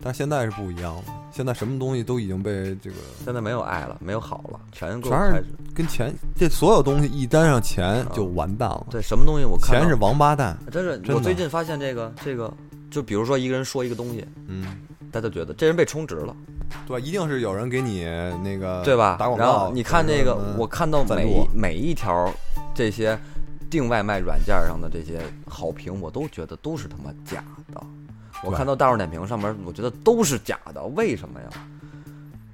[0.00, 8.86] 但现在是不一样了，现在什么东西都已经被这个现在没有爱了，没有好了，全给我全是跟钱，这所有东西一沾上钱就完蛋了。
[8.90, 12.52] 对什么东西我看到钱是王八蛋，真是真的我最近发现这个这个，
[12.90, 14.78] 就比如说一个人说一个东西，嗯，
[15.10, 16.34] 大家觉得这人被充值了，
[16.86, 18.04] 对，一定是有人给你
[18.42, 19.16] 那个对吧？
[19.18, 19.72] 打广告然后告。
[19.72, 22.32] 你看这个我看到赞每一每一条
[22.74, 23.18] 这些
[23.68, 27.82] 订外卖软件上的这些好评，我都觉得都是他妈假的。
[28.44, 31.48] 我看到大众点评上面，我觉得都是假的，为什么呀？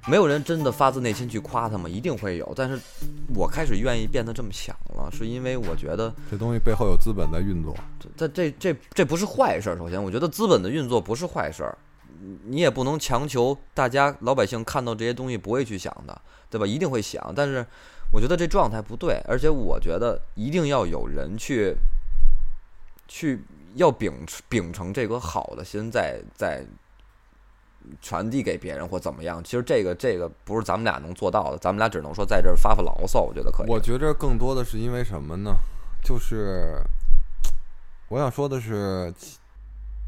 [0.07, 2.53] 没有人真的发自内心去夸他们，一定会有。
[2.55, 2.79] 但是
[3.33, 7.75] 我开始愿意变得这么想了，是因为我觉得这东西背后有资本在运作。
[8.15, 9.77] 这这这这不是坏事儿。
[9.77, 11.75] 首先，我觉得资本的运作不是坏事儿，
[12.43, 16.21] 你也不能强求大家老百姓看到这些东西不会去想的，
[16.51, 16.67] 对吧？
[16.67, 17.65] 一定会想，但是
[18.11, 21.75] 我觉得这状态不对，而且我觉得一定要有人去
[23.07, 23.43] 去
[23.75, 26.65] 要秉秉承这个好的心在在
[28.01, 29.43] 传递给别人或怎么样。
[29.43, 33.69] 其实这个这个不是咱们俩能做到的，咱们俩只能说在这儿发发牢骚，我觉得可以。
[33.69, 35.55] 我觉着更多的是因为什么呢？
[36.03, 36.81] 就是
[38.07, 39.13] 我想说的是，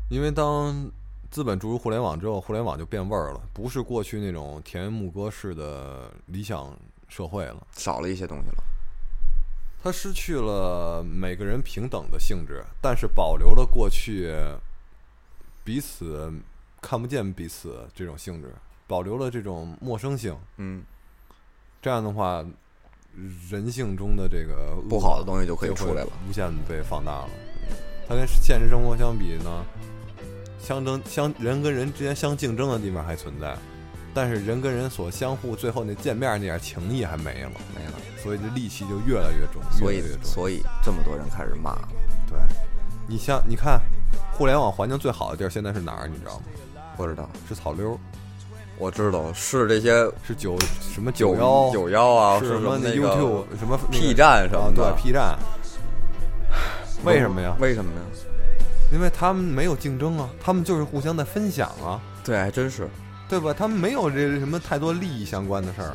[0.09, 0.91] 因为当
[1.29, 6.75] 资本注入互联网之后，互联网就变味儿了，不是过去那种田园牧歌式的理想
[7.07, 7.67] 社会了。
[7.73, 8.63] 少了一些东西了。
[9.87, 14.35] 它失去了每个人平等的性质，但是保留了过去
[15.63, 16.29] 彼此
[16.81, 18.53] 看不见彼此这种性质，
[18.85, 20.37] 保留了这种陌生性。
[20.57, 20.83] 嗯，
[21.81, 22.45] 这样的话，
[23.49, 26.09] 人性中的这个不好的东西就可以会出来了。
[26.27, 27.29] 无限被放大了。
[28.09, 29.65] 它跟现实生活相比呢，
[30.59, 33.57] 相争相人跟人之间相竞争的地方还存在，
[34.13, 37.93] 但是人跟人所相互最后那见面那点情谊还没了，没了。
[38.21, 40.23] 所以这戾气就越来越重，所以越来越重。
[40.23, 41.87] 所以这么多人开始骂了。
[42.29, 42.37] 对，
[43.07, 43.79] 你像你看，
[44.33, 46.07] 互联网环境最好的地儿现在是哪儿？
[46.07, 46.43] 你知道吗？
[46.97, 47.97] 不知道，是草溜，
[48.79, 54.91] 我知道是这些是九什么九幺九幺啊，是什么那个 YouTube 什么 P 站什啊么的。
[54.91, 55.37] 对 P 站。
[57.05, 57.55] 为什么呀？
[57.59, 57.99] 为什么呀？
[58.91, 62.89] 因为他们没有竞争啊，他们就是互相在分享啊，对，还真是。
[63.29, 63.53] 对吧？
[63.57, 65.93] 他们没有这什么太多利益相关的事儿，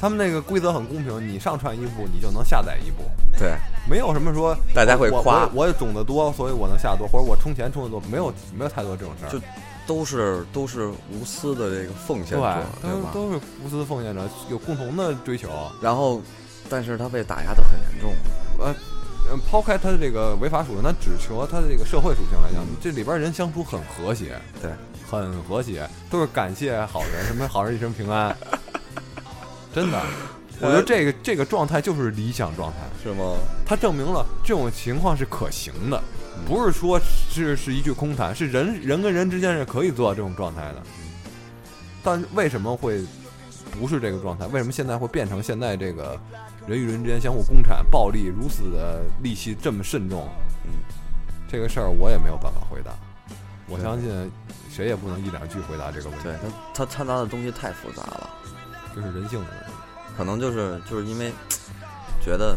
[0.00, 3.02] 他们那个规则很公平，你上传一部你就能下载一部，
[3.38, 3.54] 对，
[3.88, 9.28] 没有什么说大家会夸我我种的多，所以我能下多，或者我充钱充的多，没有没有太多这种事儿。
[9.30, 9.40] 就
[9.86, 13.10] 都是都是无私的这个奉献对者，，对吧？
[13.10, 15.48] 都都是无私奉献者，有共同的追求。
[15.80, 16.20] 然后，
[16.68, 18.12] 但是他被打压的很严重。
[18.58, 18.74] 呃，
[19.30, 24.70] 呃抛开他的这个违法属性，他只求他的这个社会属性来讲，这里边人相处很和谐，对，
[25.10, 28.36] 很和谐，都是感谢好人，什么好人一生平安，
[29.74, 30.00] 真的。
[30.60, 33.36] 我觉得这个这个状态就是理想状态，是吗？
[33.64, 36.02] 它证明了这种情况是可行的，
[36.46, 40.82] 不是说是是一句空谈，是人人跟人之间是可以做到这种状态的。
[42.02, 43.04] 但为什么会
[43.70, 44.46] 不是这个状态？
[44.48, 46.18] 为什么现在会变成现在这个
[46.66, 50.28] 人与人之间相互攻产、暴力如此的戾气这么慎重？
[50.64, 50.72] 嗯，
[51.48, 52.90] 这个事儿我也没有办法回答。
[53.68, 54.08] 我相信
[54.78, 58.30] 谁也不能一两句回答这个问题，对他他掺杂的东西太复杂了，
[58.94, 59.72] 这是人性的问题。
[60.16, 61.32] 可能就是就是因为
[62.24, 62.56] 觉得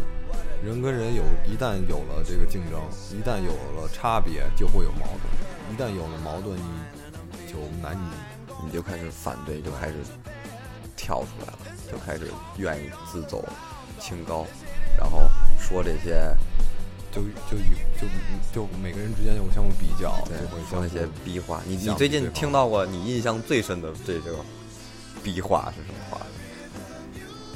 [0.64, 2.80] 人跟人有一旦有了这个竞争，
[3.10, 5.74] 一旦有了差别，就会有矛盾。
[5.74, 9.94] 一旦有了矛盾，你就难以你就开始反对，就开始
[10.96, 11.58] 跳出来了，
[11.90, 13.44] 就开始愿意自走
[13.98, 14.46] 清高，
[14.96, 15.22] 然后
[15.58, 16.32] 说这些
[17.12, 18.08] 就就以就
[18.52, 21.60] 就每个人之间有相互比较，对就会说那些逼话。
[21.66, 24.38] 你你最近听到过你印象最深的这个
[25.22, 26.18] 逼话是什么话？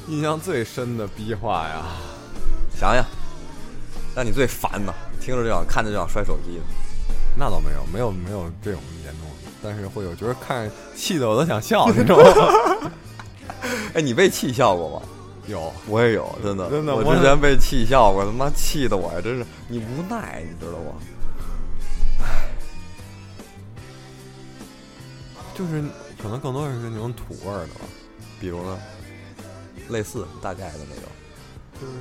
[0.08, 1.82] 印象最深的逼话呀。
[2.78, 3.02] 想想，
[4.14, 6.62] 让你最烦的，听着就想看着就想摔手机的。
[7.34, 9.28] 那倒没有，没有没有这种严重，
[9.62, 12.18] 但是会有就是看气的我都想笑那种。
[13.94, 15.06] 哎，你被气笑过吗？
[15.46, 20.94] 有，我也有，真的，真的我我之前被气笑过，他妈气的我呀，真是你无奈，你知道吗？
[25.54, 25.82] 就是
[26.20, 27.80] 可能更多是那种土味儿的吧。
[28.38, 28.78] 比如呢，
[29.88, 31.04] 类似大概的那种，
[31.80, 31.92] 就是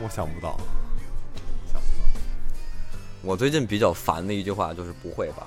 [0.00, 0.58] 我想不到，
[1.70, 2.04] 想不到
[3.20, 5.46] 我最近比较烦的一句话就是不会吧，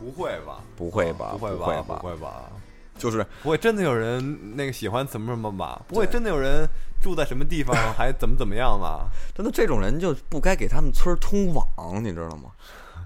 [0.00, 0.60] 不会吧？
[0.76, 1.82] 不会吧，不会会吧？
[2.00, 2.50] 不会吧？
[2.98, 5.80] 就是不会真的有人那个喜欢什么什么吧？
[5.88, 6.68] 不会真的有人
[7.00, 9.06] 住在什么地方 还怎么怎么样吧？
[9.34, 11.64] 真的这种人就不该给他们村儿通网，
[12.04, 12.50] 你知道吗？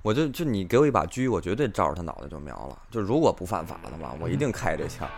[0.02, 2.76] 我就就你给我一把狙，我绝对照着他脑袋就瞄了。
[2.90, 5.08] 就如果不犯法的话，我一定开这枪。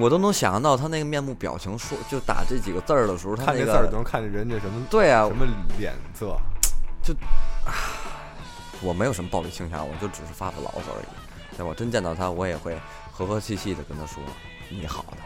[0.00, 5.46] 我都能想象到他那个面部表情说，就打这几个字儿的时候，他那看这字儿就能看见人家什么对啊什，么
[5.78, 6.36] 脸色。
[7.02, 7.14] 就
[8.82, 11.06] 我没有什么暴力倾向，我就只是发发牢骚而已。
[11.56, 12.76] 但我真见到他，我也会
[13.26, 14.22] 和和气气的跟他说
[14.68, 15.18] 你好的。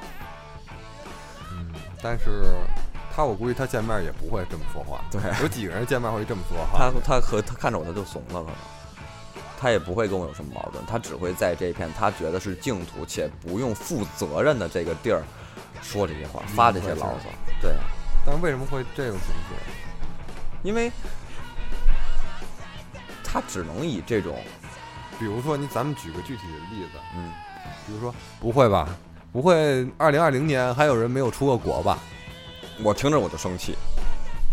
[1.53, 2.45] 嗯，但是
[3.15, 5.05] 他我估计他见面也不会这么说话。
[5.11, 6.93] 对有几个人见面会这么说他话？
[7.05, 8.55] 他和他看着我他就怂了，可能
[9.59, 15.23] 他也不会跟我有什么矛盾，他只会在这片他觉得是净土且不用负责任的这个地儿
[15.81, 17.27] 说这些话，发这些牢骚。
[17.61, 17.73] 对，
[18.27, 19.55] 但是为什么会这种形式？
[20.65, 20.91] 因为
[23.23, 24.37] 他只能以这种
[25.19, 27.31] 比如说你，咱们举个具体的例子，嗯，
[27.87, 28.89] 比如说不会吧？
[29.33, 31.99] 不会，二零二零年还有人没有出过国吧？
[32.83, 33.75] 我听着我就生气。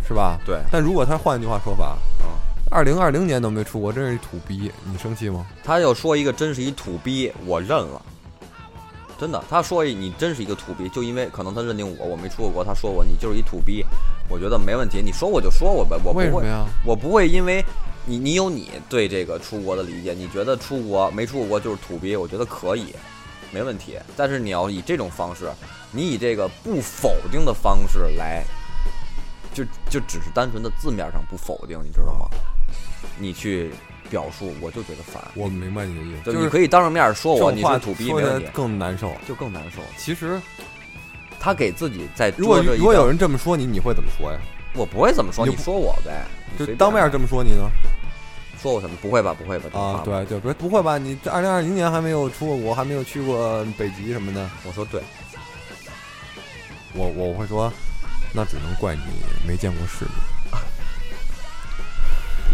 [0.07, 0.37] 是吧？
[0.45, 2.25] 对，但如果他换一句话说法，嗯，
[2.69, 5.45] 二零二零年都没出国，真是一土逼，你生气吗？
[5.63, 8.01] 他要说一个真是一土逼，我认了。
[9.17, 13.85] 真的，他说一你真是一个土逼，就因为可能他认定我我没出过国，他说我你就是一土逼，
[14.27, 16.45] 我觉得没问题，你说我就说我呗，我不会？
[16.83, 17.63] 我不会因为
[18.05, 22.87] 你你有你对这个出国的理解，你觉得出国没出过国就是土逼，我觉得可以，
[23.51, 23.97] 没问题。
[24.15, 25.49] 但是你要以这种方式，
[25.91, 28.43] 你以这个不否定的方式来，
[29.53, 32.25] 就就只是单纯的字面上不否定，你知道吗？
[33.17, 33.71] 你去
[34.09, 35.21] 表述，我就觉得烦。
[35.35, 39.11] 我明白你的意思，就就是你可以当着面说我话你是土逼，没问题，更难受。
[39.27, 39.81] 就更难受。
[39.97, 40.39] 其实，
[41.39, 44.39] 他给自己在如果如果有人这么说你，你会怎么说呀？
[44.73, 46.23] 我不会怎么说，你你说我呗，
[46.57, 47.69] 就当面这么说你呢？
[48.61, 48.95] 说我什么？
[49.01, 49.33] 不会吧？
[49.33, 49.79] 不会吧？
[49.79, 50.97] 啊，，对，就不不会吧？
[50.97, 55.01] 你这二零二零年还没有出过国，还没有去过北极什么的，我说对，
[56.93, 57.71] 我我会说，
[58.33, 59.01] 那只能怪你
[59.47, 60.61] 没见过世面，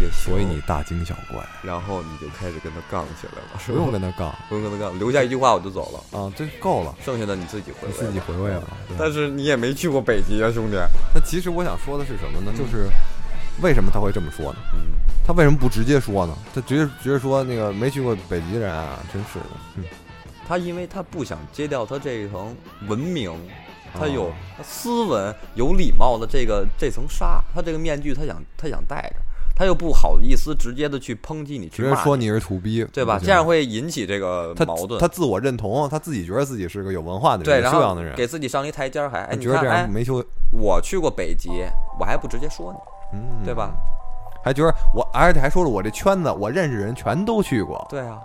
[0.00, 7.92] 也行所以你大惊小怪，然后你就开始跟他杠起来了，不用跟他杠 不用跟他杠，留下一句话我就走了，啊，这够了，剩下的你自己回味。
[7.92, 8.62] 你自己回味了。
[8.98, 10.76] 但是你也没去过北极啊，兄弟。
[11.14, 12.52] 那其实我想说的是什么呢？
[12.56, 12.88] 就是
[13.60, 14.58] 为什么他会这么说呢？
[14.72, 14.80] 嗯，
[15.28, 16.34] 他为什么不直接说呢？
[16.54, 19.44] 他直接直接说那个没去过北极人啊，真是的。
[19.76, 19.84] 嗯，
[20.48, 22.56] 他因为他不想揭掉他这一层
[22.88, 23.30] 文明，
[23.92, 24.32] 他哦有
[24.64, 29.16] 斯文、有礼貌的这个这层纱，他这个面具他想他想戴着，
[29.54, 33.20] 他又不好意思直接的去抨击你，直接说你是土逼，对吧？
[33.22, 34.98] 这样会引起这个矛盾。
[34.98, 41.50] 他自我认同，他自己觉得自己是个有文化的人，对，有然后修养的人，给自己上一台阶儿，还哎，他觉得这样，没修，我去过北极，
[42.00, 43.74] 我还不直接说你，嗯，对吧？？
[44.42, 48.18] 还觉得我，而且还说了我这圈子，我认识人全都去过，对啊，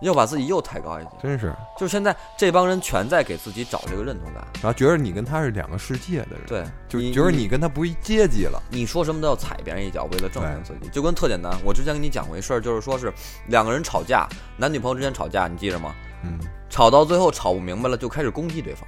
[0.00, 1.10] 又把自己又抬高一级。
[1.22, 1.54] 真是。
[1.78, 8.62] 就现在这帮人全在给自己找这个认同感，然后觉得你跟他是两个世界的人，，对，就觉得你跟他不一阶级了。
[8.70, 11.52] 你说什么都要踩别人一脚，为了证明自己，就跟特简单。
[11.64, 13.12] 我之前跟你讲过一事儿，就是说是
[13.46, 15.94] 两个人吵架，男女朋友之间吵架，你记着吗？
[16.24, 18.86] 嗯吵到最后吵不明白了，就开始攻击对方，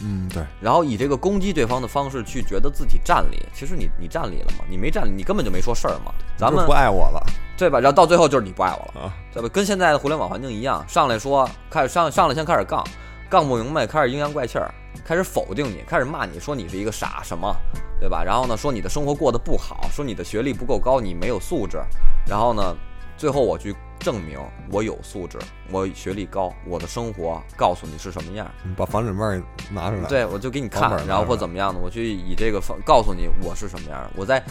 [0.00, 3.44] 嗯，对，然后以这个攻击对方的方式去觉得自己占理。
[3.52, 4.64] 其实你你占理了吗？
[4.70, 6.12] 你没占理，你根本就没说事儿嘛。
[6.36, 7.24] 咱们不爱我了
[7.56, 7.78] 对吧？
[7.78, 9.06] 然后到最后就是你不爱我了。
[9.06, 9.48] 啊，对吧？
[9.48, 12.84] 跟现在的互联网环境一样，上来说开始上上来先开始杠，
[13.28, 14.72] 杠不明白开始阴阳怪气儿，
[15.04, 17.54] 开始否定你，开始骂你说你是一个傻什么，
[18.00, 18.22] 对吧？
[18.24, 21.78] 然后呢说你的生活过得不好，说你的学历不够高，你没有素质，
[22.26, 22.76] 然后呢
[23.22, 24.36] 最后我去证明
[24.68, 25.38] 我有素质，
[25.70, 34.42] 我学历高，我的生活告诉你是什么样儿，你把房产证儿拿出来，，对我就给你看然后或怎么样的，我去以这个方告诉你我是什么样儿，我在。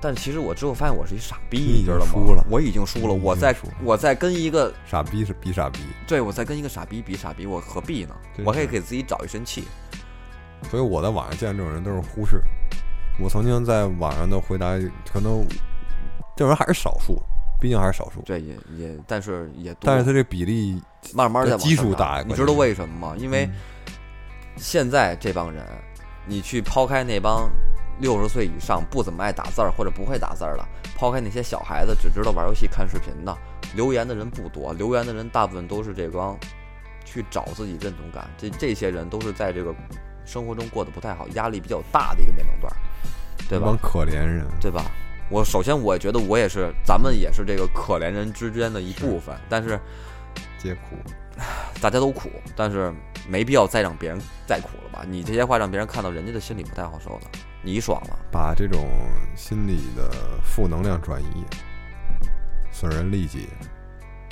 [0.00, 2.12] 但其实我之后发现我是一傻逼，你知道吗？
[2.12, 3.12] 输了我已经输了。
[3.12, 8.14] 我在输我在跟一个傻逼是比傻逼，对，我在跟一个傻逼比傻逼，我何必呢？
[8.44, 9.64] 我可以给自己找一身气。
[10.70, 12.40] 所以我在网上见这种人都是忽视。
[13.18, 14.78] 我曾经在网上的回答，
[15.12, 15.44] 可能
[16.36, 17.20] 这种人还是少数，
[17.62, 20.82] 毕竟还是少数，对，也也，但是也多，但是他这比例
[21.14, 23.14] 慢慢在往基数大你知道为什么吗？
[23.16, 23.52] 因为嗯
[24.56, 25.64] 现在这帮人，
[26.26, 27.48] 你去抛开那帮
[28.00, 33.38] 六十岁以上不怎么爱打字儿或者不会打字儿的，抛开那些小孩子只知道玩游戏、看视频的，
[33.76, 36.36] 留言的人不多，留言的人大部分都是这帮
[37.04, 38.28] 去找自己认同感。
[38.36, 39.72] 这这些人都是在这个
[40.26, 42.76] 生活中过得不太好、压力比较大的一个年龄段儿，
[43.48, 43.78] 对吧那帮？
[43.78, 44.84] 可怜人，对吧？
[45.32, 49.80] 我首先我觉得我也是，咱们也是这个可怜人之间的一部分，但是
[50.58, 50.96] 皆苦。
[51.80, 52.92] 大家都苦，但是
[53.26, 55.06] 没必要再让别人再苦了吧？
[55.08, 57.38] 你这些话让别人看到，人家的心里不太好受的。
[57.62, 58.86] 你爽了，把这种
[59.34, 60.10] 心理的
[60.44, 61.44] 负能量转移，
[62.70, 63.48] 损人利己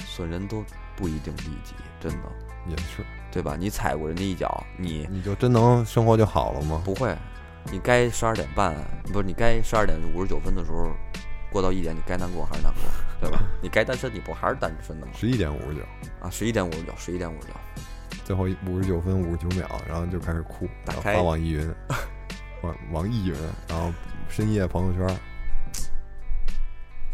[0.04, 0.62] 损人都
[0.94, 2.28] 不一定利己，真的，
[2.68, 3.02] 也是。
[3.32, 3.56] 对吧？
[3.58, 6.82] 你踩过人家一脚，你你就真能生活就好了吗？
[6.84, 7.16] 不会，
[7.72, 8.74] 你该十二点半，
[9.12, 10.90] 不是你该十二点五十九分的时候，
[11.52, 12.82] 过到一点，你该难过还是难过，
[13.20, 13.42] 对吧？
[13.62, 15.12] 你该单身，你不还是单身的吗？
[15.14, 15.82] 十一点五十九，
[16.20, 17.54] 啊，十一点五十九，十一点五十九，
[18.24, 21.14] 最后五十九分五十九秒，然后就开始哭，打开。
[21.14, 21.74] 发网易云，
[22.62, 23.34] 网网易云，
[23.68, 23.92] 然后
[24.28, 25.16] 深夜朋友圈，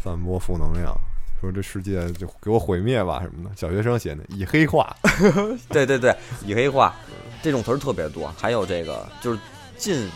[0.03, 0.95] 散播负能量，
[1.41, 3.55] 说这世界就给我毁灭吧什么的。
[3.55, 4.95] 小学生写的，以黑化，
[5.69, 6.95] 对对对，以黑化。
[7.43, 9.39] 这种词儿特别多，还有这个就是
[9.77, 10.09] 近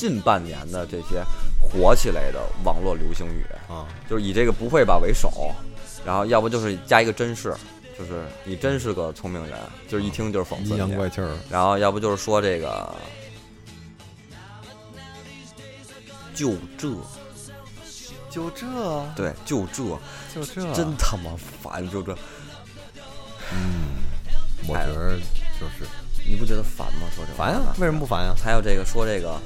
[0.00, 1.22] 近半年的这些
[1.60, 5.54] 火起来的网络流行语，啊，就是以这个不会吧为首，
[6.06, 7.54] 然后要不就是加一个真是，
[7.98, 12.94] 就是你真是个聪明人，就是一听就是讽刺阴阳，怪气儿，然后要不就是说这个
[16.34, 16.88] 就这，
[18.30, 18.66] 就这，
[19.14, 19.84] 对，就这，
[20.34, 21.30] 就这真他妈
[21.62, 22.14] 烦，就这，
[23.52, 24.00] 嗯，
[24.66, 25.18] 我觉得
[25.60, 25.86] 就是
[26.26, 27.06] 你不觉得烦吗？
[27.14, 28.34] 说这烦呀话，为什么不烦呀？
[28.42, 29.38] 还有这个说这个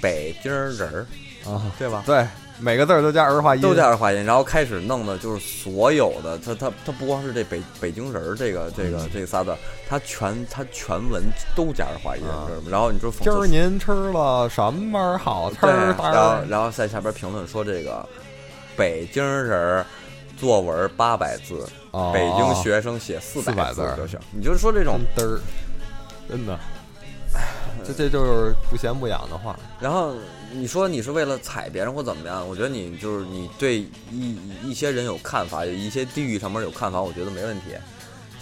[0.00, 1.06] 北京人儿，
[1.50, 2.02] 啊，对吧？
[2.06, 2.26] 对，
[2.58, 9.54] 每个字儿都加儿化音，都加儿化音，然后开始弄的就是所有的，他他他不光是这北北京人儿这个这个这仨字，
[9.88, 11.22] 他全他全文
[11.54, 12.46] 都加儿化音，啊。
[12.48, 12.68] 知道吗？
[12.70, 18.06] 然后你说今儿您吃了什么好吃对，儿然后然后在下边评论说这个
[18.76, 19.86] 北京人儿
[20.36, 23.96] 作文八百字，哦北京学生写四400字儿。
[23.96, 24.18] 就行。
[24.30, 25.40] 你就说这种嘚儿，
[26.28, 26.58] 真的，
[27.86, 29.58] 这这就是不咸不痒的话。
[29.80, 30.14] 然后
[30.52, 32.46] 你说你是为了踩别人或怎么样？
[32.48, 33.78] 我觉得你就是你对
[34.12, 37.66] 一一些人有看法，有一些地域上面有看法，我觉得没问题，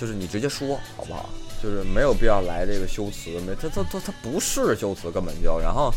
[0.00, 1.28] 就是你直接说好不好？
[1.62, 5.58] 就是没有必要来这个修辞，没他他他他不是修辞根本就。
[5.58, 5.90] 然后，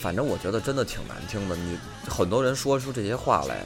[0.00, 1.54] 反正我觉得真的挺难听的。
[1.54, 1.78] 你
[2.08, 3.64] 很多人说出这些话来，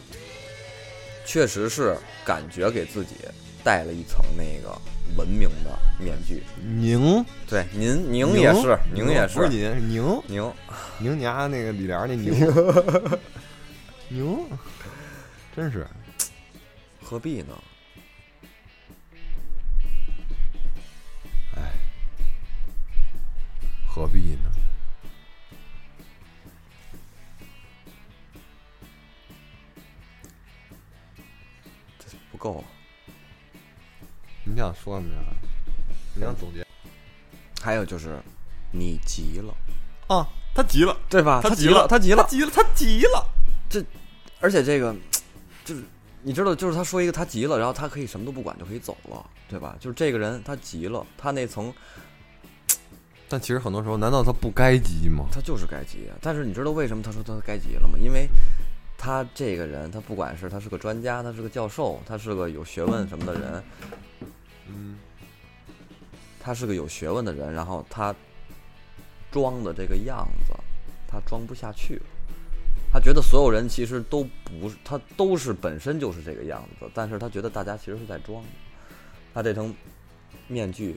[1.24, 3.14] 确实是感觉给自己
[3.64, 4.78] 带了一层那个
[5.16, 6.42] 文明的面具。
[6.60, 10.52] 宁对，您宁也是，宁也不是您是宁您。
[10.98, 12.32] 宁家那个李莲儿那宁
[14.08, 14.38] 宁，
[15.54, 15.86] 真是
[17.02, 17.62] 何必呢？
[21.56, 21.72] 哎
[23.86, 24.50] 何必呢？
[32.30, 32.62] 不够。
[34.48, 35.20] 你想说什么呀？
[36.14, 36.64] 你想总结
[37.60, 38.18] 还有就是，
[38.70, 39.52] 你急了，
[40.06, 40.26] 啊？
[40.54, 41.40] 他急了，对吧？
[41.42, 43.26] 他急了，他急了，急了，他急了。
[43.68, 43.84] 这
[44.40, 44.94] 而且这个
[45.66, 45.82] 就是
[46.22, 49.76] 你知道，就是他说一个他急了，然后他可以什么都不管就可以走了，对吧？
[49.80, 51.74] 就是这个人他急了，他那层
[53.28, 55.26] 但其实很多时候，难道他不该急吗？
[55.32, 56.16] 他就是该急啊。
[56.22, 57.98] 但是你知道为什么他说他该急了吗？
[57.98, 58.28] 因为
[58.96, 63.64] 他这个人，他不管是他是个专家，他是个教授，他是个有学问什么的人，
[64.68, 64.96] 嗯，
[66.40, 68.14] 他是个有学问的人，然后他
[69.30, 70.52] 装的这个样子，
[71.06, 72.02] 他装不下去了。
[72.92, 78.42] 他觉得所有人其实都不是，他都是本身就是这个样子，但是他觉得大家其实是在装。
[79.34, 79.74] 他这层
[80.48, 80.96] 面具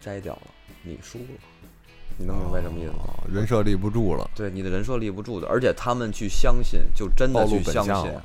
[0.00, 0.42] 摘掉了，
[0.82, 1.24] 你输了。
[2.16, 2.98] 你能明白什么意思吗？
[3.08, 4.30] 哦人设立不住了。
[4.34, 8.22] 对，你的人设立不住的，而且他们去相信，就真的去相信相，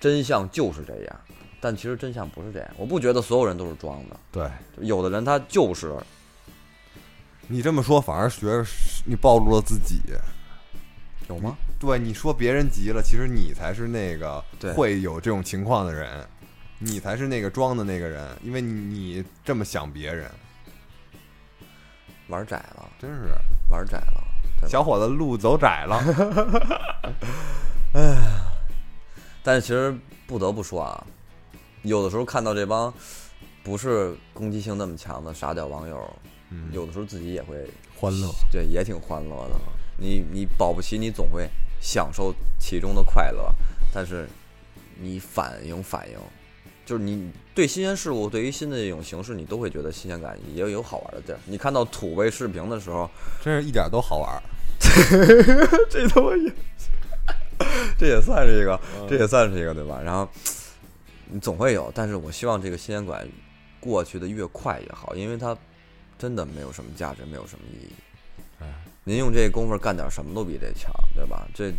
[0.00, 1.20] 真相就是这样。
[1.60, 5.94] 但其实真相不是这样，我不觉得所有人都是装的，对有的人他就是
[7.48, 10.00] 你这么说，反而觉得是你暴露了自己。
[11.28, 11.56] 有吗？
[11.78, 16.26] 对，你说别人急了，其实你才是那个对会有这种情况的人，
[16.78, 20.28] 你才是那个装的那个人，因为你这么想别人，
[22.26, 23.28] 玩窄了，真是
[23.68, 24.24] 玩窄了，
[24.56, 26.02] 对吧小伙子路走窄了
[27.94, 28.16] 哎。
[29.44, 29.96] 但是其实
[30.26, 31.06] 不得不说啊，
[31.82, 32.92] 有的时候看到这帮
[33.62, 35.98] 不是攻击性那么强的傻屌网友，
[36.50, 37.56] 嗯，有的时候自己也会
[37.94, 39.54] 欢乐，对，也挺欢乐的。
[39.98, 41.48] 你你保不齐你总会
[41.80, 43.54] 享受其中的快乐，
[43.92, 44.28] 但是
[44.98, 46.16] 你反应反应，
[46.86, 51.38] 就是你对新鲜事物，对于新的这种形式，你都会觉得新鲜感，也有好玩的地儿。
[51.44, 53.08] 你看到土味视频的时候，
[53.42, 54.42] 真是一点都好玩儿。
[55.90, 56.52] 这他妈也，
[57.98, 60.00] 这也算是一个，这也算是一个，对吧？
[60.02, 60.26] 然后
[61.32, 63.28] 你总会有，但是我希望这个新鲜感
[63.78, 65.56] 过去的越快越好，因为它
[66.18, 67.92] 真的没有什么价值，没有什么意义。
[68.60, 68.66] 哎，
[69.04, 71.46] 您用这功夫干点什么都比这强，对吧？
[71.54, 71.72] 这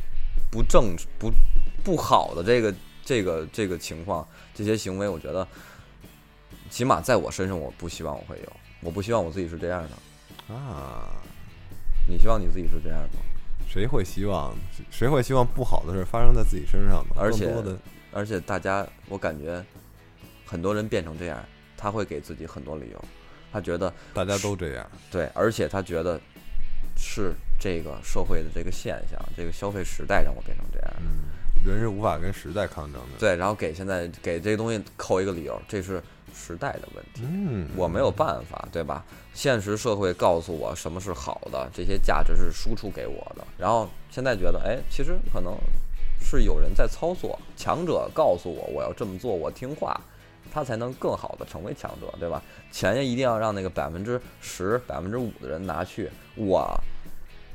[0.50, 1.32] 不正不
[1.84, 2.74] 不好的这个
[3.04, 5.48] 这个这个情况，这些行为，我觉得
[6.70, 10.54] 起码在我身上，我不希望我会有，我不希望我自己是这样的。
[10.56, 11.12] 啊，
[12.08, 13.20] 你希望你自己是这样吗？
[13.68, 14.54] 谁会希望
[14.90, 17.16] 谁会希望不好的事发生在自己身上呢？
[17.16, 17.54] 而且
[18.12, 19.64] 而且大家，我感觉
[20.46, 21.44] 很多人变成这样，
[21.78, 23.04] 他会给自己很多理由，
[23.52, 26.20] 他觉得大家都这样，对，而且他觉得
[26.98, 30.94] 是这个社会的这个现象，这个消费时代让我变成这样。
[31.00, 36.02] 嗯，人是无法跟时代抗争的。，对，然后给现在给这个东西扣一个理由，这是
[36.34, 39.06] 时代的问题，嗯，我没有办法，对吧？
[39.34, 45.58] 现实社会告诉我什么是好的，这些价值是输出给我的，然后现在觉得，哎，其实可能
[46.22, 50.00] 是有人在操作，强者告诉我我要这么做，我听话，
[50.54, 52.42] 他才能更好的成为强者，对吧？
[52.72, 56.72] 钱也一定要让那个百分之十、百分之五的人拿去，我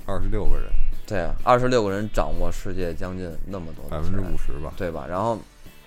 [0.07, 0.65] 二十六个人，
[1.07, 5.07] 对啊，二十六个人掌握世界将近那么多百分之五十吧，对吧？
[5.09, 5.39] 然后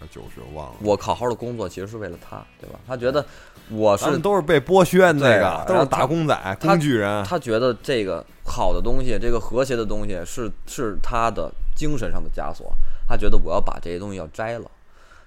[0.09, 0.75] 九十我忘了。
[0.81, 2.79] 我好好的工作其实是为了他，对吧？
[2.87, 3.23] 他觉得
[3.69, 7.23] 我是都是被剥削那个，都是打工仔、工具人。
[7.23, 12.75] 他觉得这个好的东西，这个和谐的东西是是他的精神上的枷锁。
[13.07, 14.69] 他觉得我要把这些东西要摘了，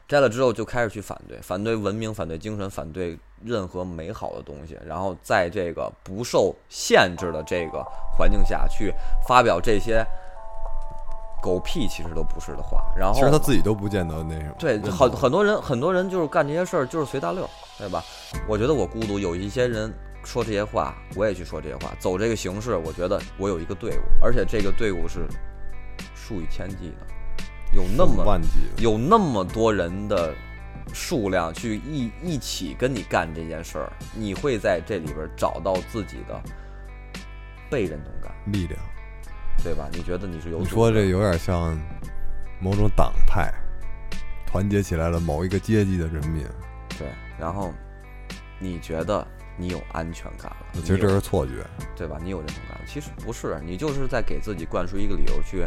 [0.07, 4.79] 摘了之后就开始去反对，反对文明，反对精神，反对任何美好的东西。
[4.87, 7.83] 然后在这个不受限制的这个
[8.15, 8.93] 环境下去
[9.27, 10.05] 发表这些
[11.43, 12.85] 狗屁其实都不是的话。
[12.95, 14.55] 然后其实他自己都不见得那什么。
[14.59, 18.05] 对，很很多人很多人就是干这些事儿就是随大溜儿，对吧？
[18.47, 19.93] 我觉得我孤独，有一些人
[20.23, 25.27] 说这些话，我也去说这些话，走这个形式，我觉得我有一个队伍，而且这个队伍是
[26.33, 27.07] 数以千计的，
[27.73, 30.35] 有那么万计的，有那么多人的
[30.95, 36.43] 数量去一一起跟你干这件事儿，你会在这里边找到自己的
[37.69, 38.81] 被认同感，力量。
[39.63, 39.89] 对吧？
[39.93, 41.79] 你觉得你是有你说这有点像
[42.59, 43.53] 某种党派
[44.45, 46.45] 团结起来了某一个阶级的人民，
[46.99, 47.07] 对，
[47.39, 47.73] 然后
[48.59, 49.25] 你觉得
[49.57, 51.65] 你有安全感了，其实这是错觉。
[51.95, 52.19] 对吧？
[52.21, 55.65] 你有认同感了，其实不是，你就是在给自己灌输一个理由去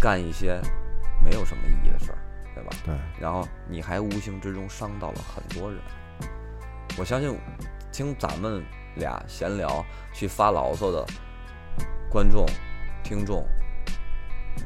[0.00, 0.60] 干一些
[1.24, 2.18] 没有什么意义的事儿，
[2.54, 2.70] 对吧？
[2.84, 5.80] 对，然后你还无形之中伤到了很多人。
[6.98, 7.36] 我相信
[7.92, 8.64] 听咱们
[8.96, 11.04] 俩闲聊去发牢骚的
[12.10, 12.46] 观众、
[13.04, 13.46] 听众，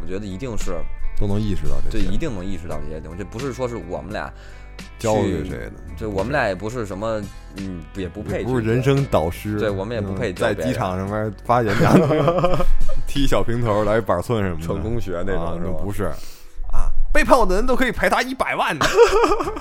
[0.00, 0.78] 我觉得一定是
[1.18, 3.18] 都能意识到这这，一定能意识到这些东西。
[3.18, 4.32] 这不是说是我们俩
[5.02, 5.72] 教去给谁的？
[5.98, 7.20] 对，我们俩也不是什么，
[7.56, 9.58] 嗯，也不配不是人生导师。
[9.58, 11.92] 对我们也不配嗯在机场上面发演讲，
[13.06, 16.04] 踢小平头来板寸什么的，成功学那种啊是吧不是
[16.72, 18.86] 啊，背叛我的人都可以赔他一百万呢，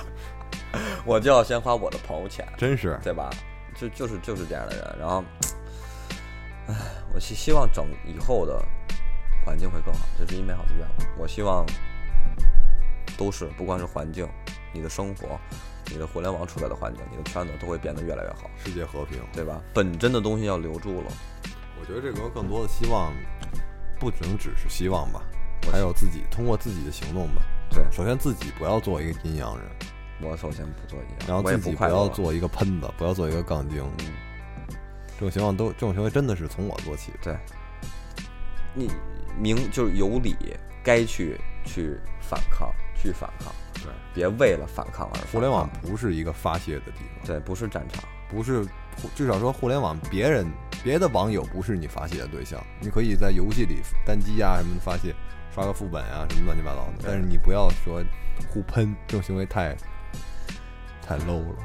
[1.04, 2.98] 我就要先花我的朋友钱，真是。
[3.02, 3.28] 对吧？
[3.74, 4.96] 就就是就是这样的人。
[4.98, 5.24] 然后，
[6.68, 6.74] 唉，
[7.14, 8.62] 我希希望整以后的
[9.44, 11.18] 环境会更好，这是一美好的愿望。
[11.18, 11.64] 我希望
[13.18, 14.26] 都是，不光是环境，
[14.72, 15.38] 你的生活，
[15.86, 19.60] 你的互联网处在的环境，你的圈子都会变得越来越好，世界和平，对吧？
[19.74, 21.12] 本真的东西要留住了。
[21.80, 23.12] 我觉得这个更多的希望，
[23.98, 25.22] 不能只是希望吧，
[25.70, 27.42] 还有自己通过自己的行动吧。
[27.70, 29.66] 对首先自己不要做一个阴阳人，
[30.20, 31.84] 我首先不做阴阳，然后自己不。
[31.84, 33.82] 要做一个喷子，不要做一个杠精。
[33.98, 34.06] 嗯，
[35.14, 37.12] 这种情况都，这种行为真的是从我做起。
[37.22, 37.36] 对，
[38.74, 38.90] 你
[39.38, 40.36] 明就是有理，
[40.82, 45.32] 该去去反抗，去反抗，对，别为了反抗而反抗。
[45.32, 48.02] 互联网不是一个发泄的地方，对，不是战场。
[48.28, 48.66] 不是，
[49.14, 50.46] 至少说互联网别人
[50.82, 55.14] 别的网友不是你发泄的对象，你可以在游戏里单机啊什么的发泄，
[55.54, 58.02] 刷个副本啊什么乱七八糟的，但是你不要说
[58.48, 59.76] 互喷，这种行为太
[61.06, 61.56] 太 low 了。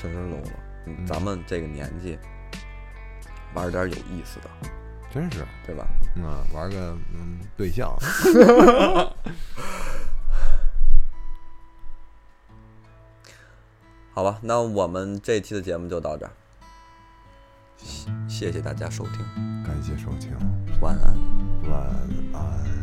[0.00, 1.06] 确实 low 了。
[1.06, 2.18] 咱们这个年纪
[3.54, 4.50] 玩点有意思的，
[5.18, 5.84] 真是，对吧？
[6.14, 6.22] 嗯，
[6.54, 7.92] 玩个嗯对象，
[14.14, 16.30] 好吧，那我们这期的节目就到这儿，
[18.28, 19.18] 谢谢谢大家收听，
[19.64, 20.30] 感谢收听，
[20.80, 21.16] 晚安。
[21.68, 21.80] 晚
[22.32, 22.77] 安。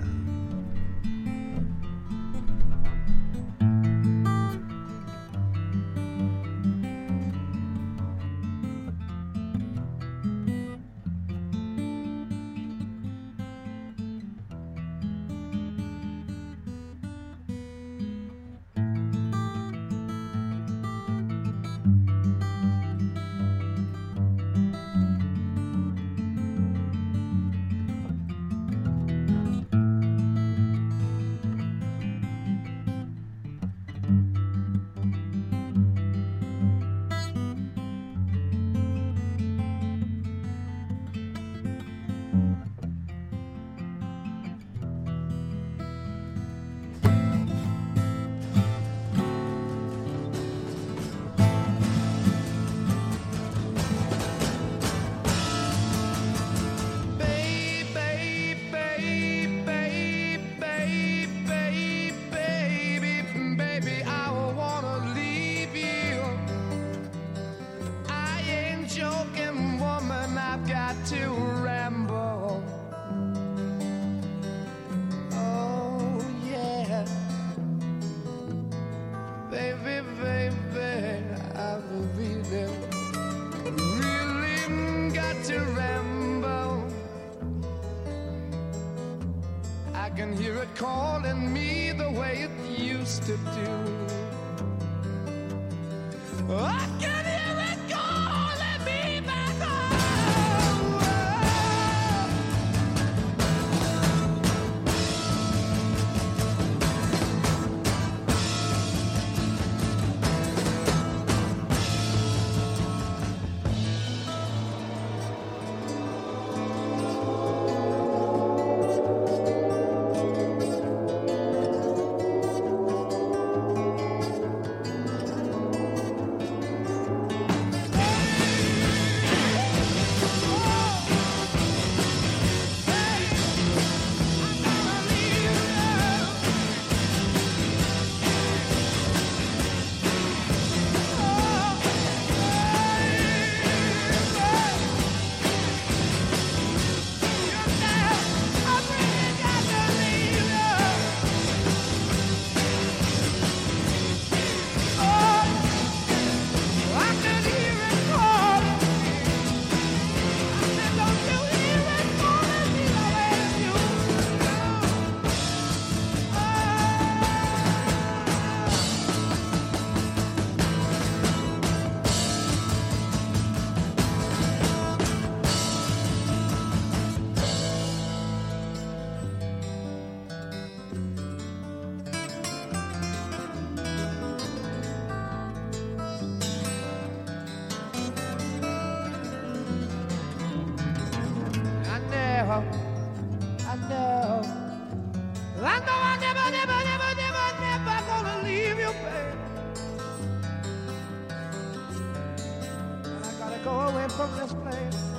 [204.09, 205.14] from this place.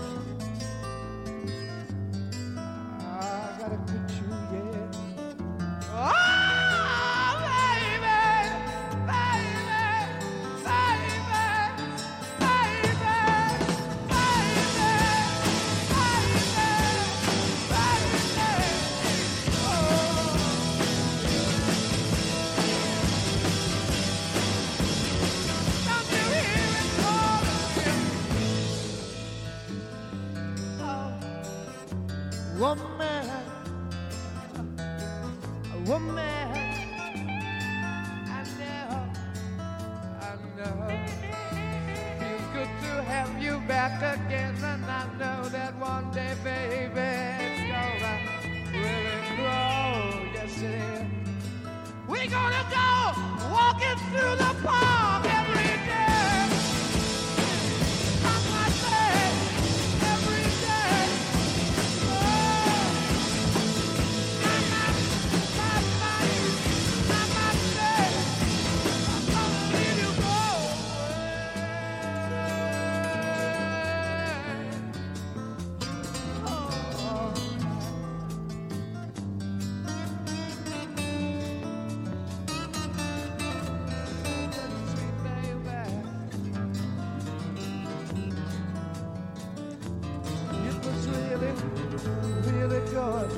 [92.47, 93.31] really good.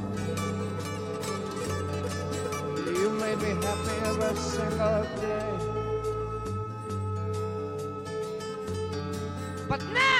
[2.86, 5.52] You made me happy every single day.
[9.68, 10.17] But now!